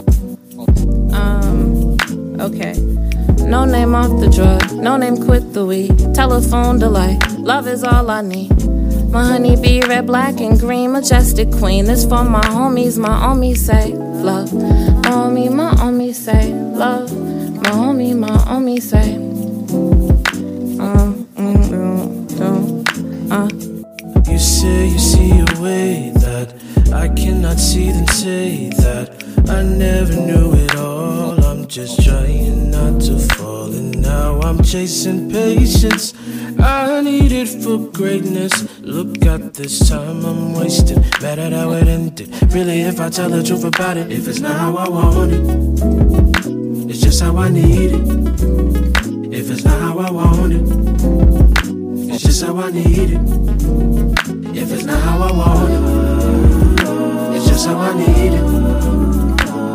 Um, 1.15 1.97
okay. 2.41 2.75
No 3.51 3.65
name 3.65 3.97
off 3.97 4.21
the 4.21 4.29
drug, 4.29 4.73
no 4.75 4.97
name 4.97 5.17
quit 5.17 5.53
the 5.53 5.67
weed. 5.67 6.15
Telephone 6.15 6.79
delight, 6.79 7.19
love 7.39 7.67
is 7.67 7.83
all 7.83 8.09
I 8.09 8.21
need. 8.21 8.51
My 9.11 9.25
honey 9.25 9.57
bee, 9.61 9.81
red, 9.81 10.07
black, 10.07 10.41
and 10.41 10.59
green, 10.59 10.93
majestic 10.93 11.51
queen. 11.51 11.87
This 11.87 12.05
for 12.05 12.23
my 12.23 12.43
homies, 12.43 12.97
my 12.97 13.09
homies 13.09 13.57
say 13.57 13.93
love. 13.93 14.53
My 14.55 15.11
homie, 15.11 15.51
my 15.53 15.73
homie 15.73 16.15
say 16.15 16.53
love. 16.55 17.11
My 17.57 17.71
homie, 17.71 18.17
my 18.17 18.29
homie 18.29 18.81
say. 18.81 19.17
Um, 20.81 21.10
mm, 23.49 23.85
uh. 24.27 24.31
You 24.31 24.39
say 24.39 24.89
you 24.89 24.99
see 24.99 25.31
a 25.31 25.61
way 25.61 26.13
that 26.17 26.55
I 26.93 27.09
cannot 27.09 27.59
see, 27.59 27.91
then 27.91 28.07
say 28.09 28.71
that 28.79 29.25
I 29.49 29.63
never 29.63 30.15
knew 30.15 30.53
it 30.55 30.77
all. 30.77 31.43
I'm 31.45 31.67
just 31.67 32.03
trying 32.03 32.71
not 32.71 33.01
to 33.03 33.19
fall, 33.35 33.73
and 33.73 34.01
now 34.03 34.41
I'm 34.41 34.63
chasing 34.63 35.31
patience. 35.31 36.15
I 36.59 37.01
need 37.01 37.33
it 37.33 37.49
for 37.49 37.79
greatness. 37.79 38.53
Look 38.81 39.25
at 39.27 39.55
this 39.55 39.89
time 39.89 40.25
I'm 40.25 40.53
wasting. 40.55 41.03
At 41.23 41.53
how 41.53 41.73
it 41.73 41.87
ended. 41.87 42.29
Really, 42.53 42.81
if 42.83 43.01
I 43.01 43.09
tell 43.09 43.31
the 43.31 43.43
truth 43.43 43.65
about 43.65 43.97
it, 43.97 44.11
if 44.11 44.27
it's 44.27 44.41
not 44.41 44.57
how 44.59 44.77
I 44.77 44.89
want 44.89 45.33
it, 45.33 46.91
it's 46.91 47.01
just 47.01 47.23
how 47.23 47.37
I 47.37 47.49
need 47.49 47.93
it. 47.93 49.33
If 49.33 49.51
it's 49.51 49.65
not 49.65 49.81
how 49.81 49.99
I 49.99 50.11
want 50.11 50.53
it, 50.53 50.90
it's 52.23 52.29
just 52.29 52.43
how 52.45 52.55
I 52.59 52.71
need 52.71 52.85
it. 52.85 53.21
If 54.55 54.71
it's 54.73 54.85
not 54.85 55.01
how 55.01 55.23
I 55.23 55.33
want 55.33 55.71
it, 55.73 57.35
it's 57.35 57.49
just 57.49 57.67
how 57.67 57.79
I 57.79 57.95
need 57.97 58.35
it. 58.35 58.45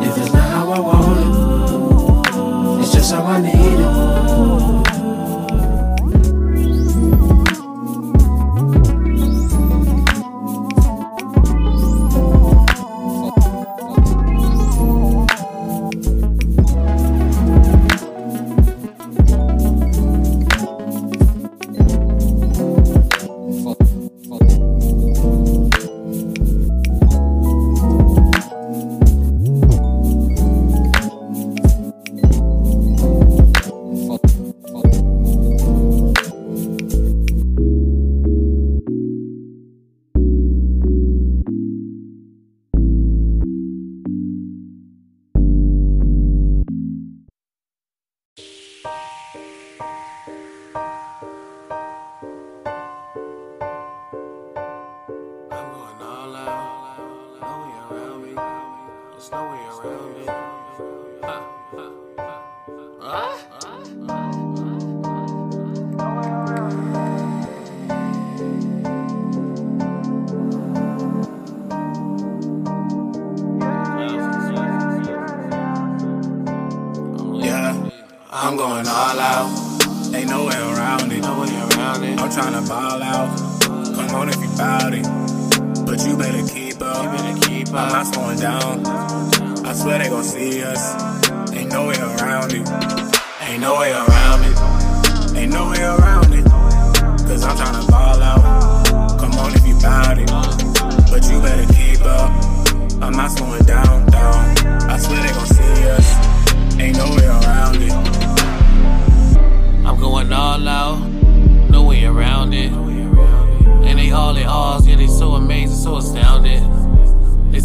If 0.08 0.16
it's 0.16 0.32
not 0.32 0.48
how 0.52 0.70
I 0.70 0.80
want 0.80 1.20
it, 2.78 2.84
it's 2.84 2.94
just 2.94 3.12
how 3.12 3.24
I 3.24 3.42
need 3.42 3.56
it. 3.56 3.75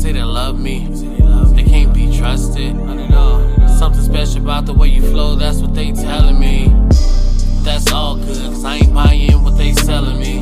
Say 0.00 0.12
they 0.12 0.22
love 0.22 0.58
me, 0.58 0.86
they 1.52 1.62
can't 1.62 1.92
be 1.92 2.16
trusted. 2.16 2.74
Something 3.78 4.02
special 4.02 4.40
about 4.40 4.64
the 4.64 4.72
way 4.72 4.88
you 4.88 5.02
flow, 5.02 5.34
that's 5.34 5.58
what 5.58 5.74
they 5.74 5.92
telling 5.92 6.40
me. 6.40 6.74
That's 7.64 7.92
all 7.92 8.16
good, 8.16 8.50
cause 8.50 8.64
I 8.64 8.76
ain't 8.76 8.94
buying 8.94 9.44
what 9.44 9.58
they 9.58 9.74
selling 9.74 10.18
me. 10.18 10.38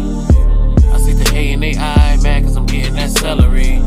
I 0.93 0.99
see 0.99 1.13
the 1.13 1.29
hate 1.33 1.55
in 1.55 1.61
they 1.61 1.75
eye, 1.77 2.19
mad 2.23 2.45
cause 2.45 2.57
I'm 2.57 2.67
getting 2.67 2.95
that 2.95 3.11
celery. 3.11 3.79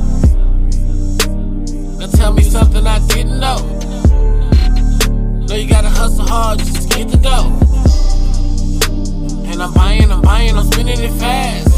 Now 1.97 2.07
tell 2.17 2.33
me 2.33 2.43
something 2.43 2.85
I 2.85 2.99
didn't 3.07 3.39
know. 3.39 3.59
Know 5.47 5.55
you 5.55 5.69
gotta 5.69 5.89
hustle 5.89 6.27
hard 6.27 6.59
just 6.59 6.81
to 6.81 6.97
get 6.97 7.07
the 7.07 7.17
dough. 7.17 7.47
And 9.49 9.61
I'm 9.61 9.73
buying, 9.73 10.11
I'm 10.11 10.21
buying, 10.21 10.57
I'm 10.57 10.65
spending 10.65 10.99
it 10.99 11.11
fast. 11.11 11.71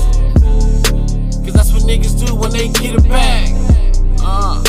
Cause 1.45 1.53
that's 1.53 1.71
what 1.71 1.83
niggas 1.83 2.25
do 2.25 2.33
when 2.33 2.49
they 2.49 2.69
get 2.69 2.95
a 2.95 3.01
bag. 3.01 3.52
Uh. 4.23 4.63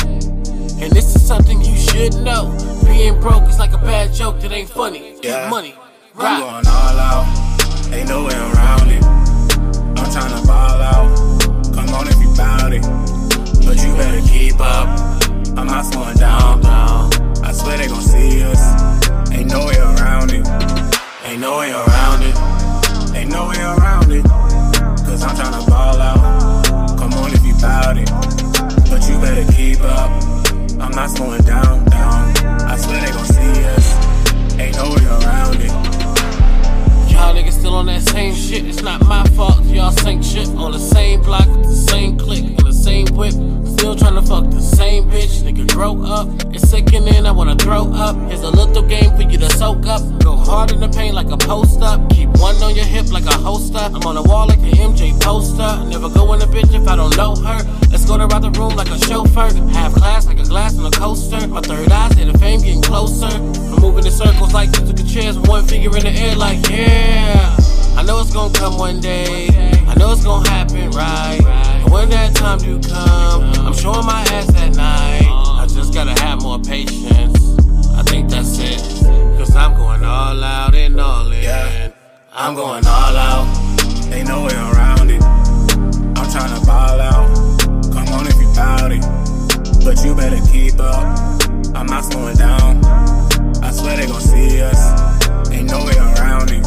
And 0.81 0.91
this 0.91 1.15
is 1.15 1.25
something 1.25 1.61
you 1.61 1.75
should 1.77 2.13
know. 2.15 2.55
Being 2.85 3.19
broke 3.19 3.47
is 3.49 3.57
like 3.59 3.73
a 3.73 3.77
bad 3.77 4.13
joke 4.13 4.39
that 4.41 4.51
ain't 4.51 4.69
funny. 4.69 5.15
Get 5.21 5.25
Yeah. 5.43 5.49
money. 5.49 5.73
I'm 6.17 6.41
going 6.41 6.67
all 6.67 6.99
out. 6.99 7.25
Ain't 7.93 8.09
no 8.09 8.25
way 8.25 8.33
around 8.35 8.89
it. 8.91 9.03
I'm 9.03 10.07
tryna 10.11 10.45
ball 10.45 10.81
out. 10.81 11.09
Come 11.73 11.89
on 11.95 12.07
if 12.07 12.17
you 12.21 12.33
bout 12.35 12.73
it. 12.73 12.81
But 13.65 13.77
you 13.83 13.95
better 13.95 14.21
keep 14.27 14.59
up. 14.59 14.87
I'm 15.57 15.67
not 15.67 15.85
slowing 15.85 16.17
down, 16.17 16.61
down. 16.61 17.11
I 17.43 17.51
swear 17.51 17.77
they 17.77 17.87
gon' 17.87 18.01
see 18.01 18.43
us. 18.43 18.61
Ain't 19.31 19.49
no 19.51 19.65
way 19.65 19.77
around 19.77 20.31
it. 20.33 20.45
Ain't 21.25 21.39
no 21.41 21.59
way 21.59 21.71
around 21.71 22.21
it. 22.23 22.35
Ain't 23.15 23.31
no 23.31 23.47
way 23.49 23.59
around 23.59 24.11
it. 24.11 24.23
Cause 25.05 25.23
I'm 25.23 25.35
tryna 25.35 25.67
ball 25.67 25.99
out. 26.01 26.97
Come 26.99 27.13
on 27.13 27.33
if 27.33 27.43
you 27.45 27.53
bout 27.61 27.97
it. 27.97 28.09
But 28.89 29.09
you 29.09 29.19
better 29.19 29.51
keep 29.53 29.81
up. 29.81 30.09
I'm 30.79 30.91
not 30.91 31.09
slowing 31.09 31.41
down, 31.41 31.85
down. 31.85 32.35
I 32.61 32.77
swear 32.77 33.01
they 33.01 33.11
gon' 33.11 33.25
see 33.25 33.65
us. 33.65 34.59
Ain't 34.59 34.75
no 34.75 34.89
way 34.89 35.05
around 35.05 35.55
it. 35.61 35.71
Y'all 37.11 37.33
niggas 37.33 37.53
still 37.53 37.75
on 37.75 37.87
that 37.87 38.01
same 38.01 38.33
shit. 38.33 38.65
It's 38.65 38.81
not 38.81 39.05
my 39.05 39.23
fault. 39.29 39.63
Y'all 39.65 39.91
sink 39.91 40.23
shit 40.23 40.47
on 40.49 40.71
the 40.71 40.79
same 40.79 41.21
block 41.21 41.47
with 41.47 41.63
the 41.63 41.75
same 41.91 42.17
click 42.17 42.43
and 42.43 42.59
the 42.59 42.73
same 42.73 43.07
whip. 43.15 43.33
Still 43.75 43.93
tryna 43.93 44.25
fuck 44.25 44.49
the 44.51 44.61
same 44.61 45.03
bitch. 45.11 45.43
Nigga, 45.43 45.67
grow 45.73 46.01
up. 46.03 46.29
It's 46.55 46.69
sickening. 46.69 47.25
I 47.25 47.31
wanna 47.31 47.55
throw 47.55 47.91
up. 47.91 48.15
Here's 48.29 48.41
a 48.41 48.49
little 48.49 48.81
game 48.81 49.13
for 49.17 49.23
you 49.23 49.37
to 49.37 49.49
soak 49.51 49.85
up. 49.85 50.01
Go 50.23 50.37
hard 50.37 50.71
in 50.71 50.79
the 50.79 50.87
paint 50.87 51.13
like 51.13 51.29
a 51.29 51.37
post 51.37 51.81
up. 51.81 51.99
Keep 52.09 52.29
one 52.39 52.55
on 52.63 52.73
your 52.73 52.85
hip 52.85 53.11
like 53.11 53.25
a 53.25 53.33
holster. 53.33 53.77
I'm 53.77 54.01
on 54.07 54.15
the 54.15 54.23
wall 54.23 54.47
like 54.47 54.59
an 54.59 54.71
MJ 54.71 55.11
poster. 55.21 55.71
Never 55.89 56.07
go 56.09 56.31
in 56.33 56.41
a 56.41 56.45
bitch 56.45 56.73
if 56.73 56.87
I 56.87 56.95
don't 56.95 57.15
know 57.17 57.35
her. 57.35 57.59
Let's 57.91 58.05
go 58.05 58.15
around 58.15 58.43
the 58.43 58.51
room 58.51 58.75
like 58.77 58.89
a 58.89 58.97
chauffeur. 58.97 59.51
Half 59.69 59.95
class 59.95 60.25
like 60.25 60.39
a 60.39 60.45
glass 60.45 60.79
on 60.79 60.85
a 60.85 60.91
coaster. 60.91 61.45
My 61.47 61.59
third 61.59 61.91
eye 61.91 62.09
say 62.11 62.23
the 62.23 62.37
fame 62.37 62.61
getting 62.61 62.81
closer. 62.81 63.27
I'm 63.27 63.81
moving 63.81 64.05
in 64.05 64.11
circles 64.11 64.53
like 64.53 64.71
musical 64.71 65.05
chairs 65.05 65.37
with 65.37 65.49
one 65.49 65.67
finger 65.67 65.95
in 65.97 66.03
the 66.03 66.11
air 66.11 66.35
like 66.37 66.65
yeah. 66.69 67.57
I 67.97 68.03
know 68.03 68.21
it's 68.21 68.33
gonna 68.33 68.53
come 68.53 68.77
one 68.77 69.01
day. 69.01 69.49
I 69.85 69.95
know 69.95 70.13
it's 70.13 70.23
gonna 70.23 70.49
happen 70.49 70.91
right. 70.91 71.54
And 71.85 71.93
when 71.93 72.09
that 72.09 72.33
time 72.33 72.57
do 72.57 72.79
come, 72.79 73.43
I'm 73.63 73.73
showing 73.73 74.07
my 74.07 74.21
ass 74.31 74.47
that 74.47 74.75
night. 74.75 75.21
I 75.61 75.67
just 75.69 75.93
gotta 75.93 76.19
have 76.23 76.41
more 76.41 76.57
patience. 76.57 77.55
I 77.93 78.01
think 78.01 78.27
that's 78.27 78.57
it. 78.57 78.79
Cause 79.37 79.55
I'm 79.55 79.75
going 79.75 80.03
all 80.03 80.43
out 80.43 80.73
and 80.73 80.99
all 80.99 81.31
in. 81.31 81.93
I'm 82.33 82.55
going 82.55 82.87
all 82.87 83.15
out. 83.15 83.45
Ain't 84.11 84.27
no 84.27 84.45
way 84.45 84.55
around 84.55 85.11
it. 85.11 85.21
I'm 85.21 86.25
tryna 86.33 86.65
ball 86.65 86.99
out. 86.99 87.29
Come 87.93 88.07
on 88.15 88.25
if 88.25 88.35
you 88.41 88.51
bout 88.55 88.91
it. 88.91 89.05
But 89.85 90.03
you 90.03 90.15
better 90.15 90.41
keep 90.51 90.79
up. 90.79 91.19
I'm 91.75 91.85
not 91.85 92.03
slowing 92.05 92.35
down. 92.35 92.83
I 93.63 93.69
swear 93.69 93.95
they 93.97 94.07
gon' 94.07 94.21
see 94.21 94.59
us. 94.59 95.51
Ain't 95.51 95.69
no 95.69 95.85
way 95.85 95.95
around 95.97 96.49
it. 96.49 96.65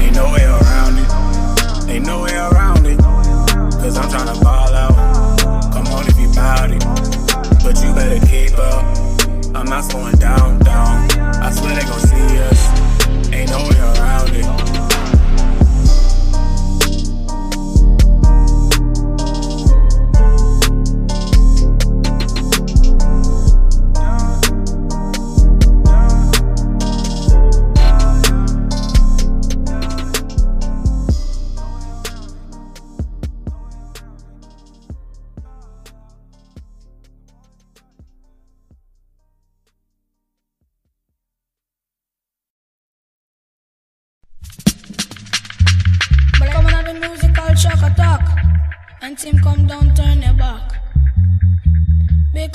Ain't 0.00 0.14
no 0.14 0.32
way 0.32 0.44
around 0.44 0.96
it. 0.96 1.90
Ain't 1.90 2.06
no 2.06 2.22
way 2.22 2.34
around 2.34 2.86
it. 2.86 3.09
Cause 3.80 3.96
I'm 3.96 4.10
tryna 4.10 4.42
ball 4.42 4.74
out. 4.74 5.72
Come 5.72 5.86
on 5.86 6.06
if 6.06 6.18
you 6.18 6.30
bout 6.34 6.70
it. 6.70 6.84
But 7.64 7.82
you 7.82 7.94
better 7.94 8.24
keep 8.26 8.58
up. 8.58 8.84
I'm 9.56 9.64
not 9.64 9.84
slowing 9.84 10.16
down, 10.16 10.58
down. 10.58 11.10
I 11.18 11.50
swear 11.50 11.74
they 11.74 11.86
gon' 11.88 12.00
see 12.00 12.38
us. 12.40 13.32
Ain't 13.32 13.48
no 13.48 13.58
way 13.68 13.80
around 13.80 14.30
it. 14.34 14.69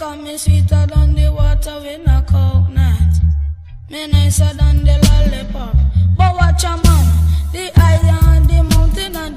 Become 0.05 0.23
me 0.23 0.37
sweeter 0.37 0.85
than 0.85 1.15
the 1.15 1.33
water 1.33 1.79
with 1.81 2.07
a 2.07 2.23
coconut. 2.27 3.13
Me 3.89 4.05
nicer 4.05 4.53
than 4.53 4.83
the 4.83 4.99
lollipop. 5.01 5.75
But 6.15 6.35
watch 6.35 6.63
a 6.63 6.77
man, 6.77 7.05
the 7.51 7.71
higher 7.73 8.19
on 8.29 8.45
the 8.45 8.61
mountain 8.61 9.15
and 9.15 9.34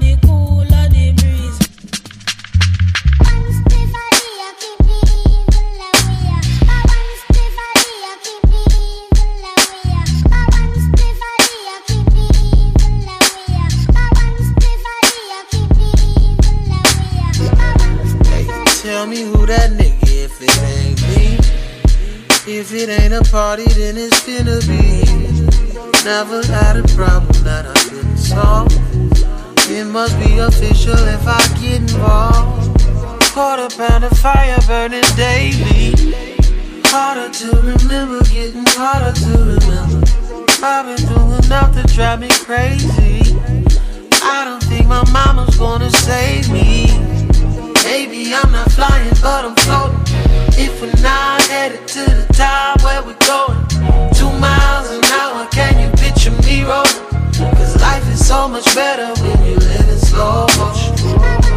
Never 26.09 26.43
had 26.47 26.75
a 26.75 26.81
problem 26.95 27.43
that 27.43 27.67
I 27.67 27.73
couldn't 27.87 28.17
solve. 28.17 28.73
It 29.69 29.85
must 29.85 30.17
be 30.17 30.39
official 30.39 30.97
if 30.97 31.21
I 31.27 31.37
get 31.61 31.81
involved. 31.81 32.81
Quarter 33.31 33.69
pound 33.77 34.03
of 34.05 34.17
fire 34.17 34.57
burning 34.65 35.05
daily. 35.15 35.93
Harder 36.89 37.29
to 37.29 37.61
remember, 37.61 38.23
getting 38.25 38.65
harder 38.69 39.13
to 39.21 39.53
remember. 39.53 40.01
I've 40.63 40.89
been 40.89 41.05
doing 41.13 41.43
enough 41.45 41.75
to 41.77 41.83
drive 41.93 42.21
me 42.21 42.29
crazy. 42.41 43.37
I 44.25 44.45
don't 44.45 44.63
think 44.63 44.87
my 44.87 45.05
mama's 45.13 45.55
gonna 45.57 45.91
save 45.91 46.49
me. 46.49 46.87
Maybe 47.85 48.33
I'm 48.33 48.51
not 48.51 48.71
flying, 48.71 49.13
but 49.21 49.45
I'm 49.45 49.55
floating. 49.61 50.01
If 50.57 50.81
we're 50.81 51.03
not 51.03 51.43
headed 51.43 51.87
to 51.87 52.01
the 52.01 52.25
top, 52.33 52.81
where 52.81 53.03
we 53.03 53.13
going? 53.29 53.61
Two 54.17 54.31
miles 54.41 54.89
an 54.89 55.05
hour, 55.05 55.47
Cause 56.69 57.81
life 57.81 58.07
is 58.13 58.27
so 58.27 58.47
much 58.47 58.63
better 58.75 59.19
when 59.23 59.43
you 59.43 59.55
live 59.55 59.89
in 59.89 59.97
slow 59.97 60.45
motion. 60.59 61.48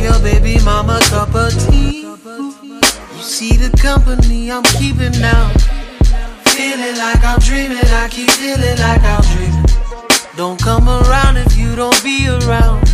Your 0.00 0.18
baby 0.20 0.62
mama 0.64 1.00
cup 1.10 1.34
of 1.34 1.52
tea. 1.68 2.02
You 2.02 3.22
see 3.22 3.56
the 3.56 3.76
company 3.82 4.50
I'm 4.50 4.62
keeping 4.62 5.12
now. 5.20 5.50
Feeling 6.54 6.96
like 6.96 7.22
I'm 7.24 7.38
dreaming, 7.40 7.78
I 7.78 8.08
keep 8.10 8.30
feeling 8.30 8.78
like 8.78 9.02
I'm 9.02 9.22
dreaming. 9.34 9.64
Don't 10.36 10.60
come 10.60 10.88
around 10.88 11.36
if 11.36 11.56
you 11.56 11.74
don't 11.74 12.00
be 12.04 12.28
around. 12.28 12.88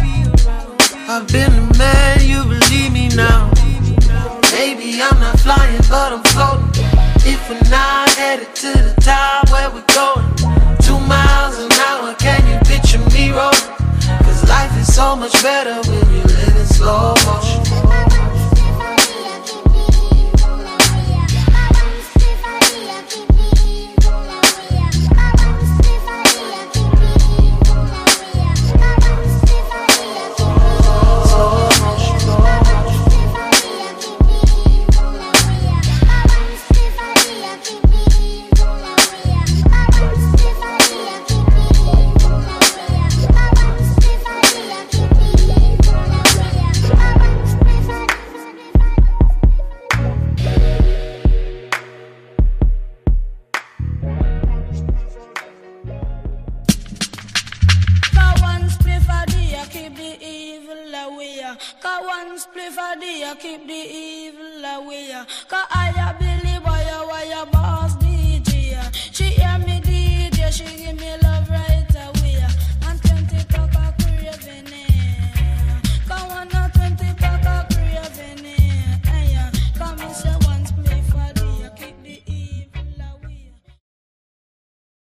I've 1.07 1.29
been 1.29 1.53
the 1.53 1.75
man, 1.79 2.21
you 2.23 2.43
believe 2.45 2.93
me 2.93 3.09
now. 3.15 3.51
Maybe 4.53 5.03
I'm 5.03 5.21
not 5.21 5.39
flying, 5.41 5.83
but 5.91 6.13
I'm 6.13 6.25
floating. 6.33 6.85
If 7.27 7.49
we're 7.51 7.71
not 7.71 8.09
headed 8.11 8.55
to 8.57 8.73
the 8.73 8.95
top, 9.01 9.51
where 9.51 9.71
we 9.71 9.83
going? 9.93 10.25
Two 10.81 10.99
miles 11.07 11.59
an 11.59 11.73
hour, 11.73 12.15
can 12.15 12.41
you 12.49 12.59
picture 12.65 12.99
me 13.13 13.31
rolling? 13.31 13.84
Cause 14.35 14.49
life 14.49 14.77
is 14.81 14.93
so 14.93 15.15
much 15.15 15.33
better 15.45 15.77
when 15.89 16.11
you 16.11 16.23
live 16.25 16.57
in 16.57 16.67
slow 16.67 17.15
motion. 17.25 17.54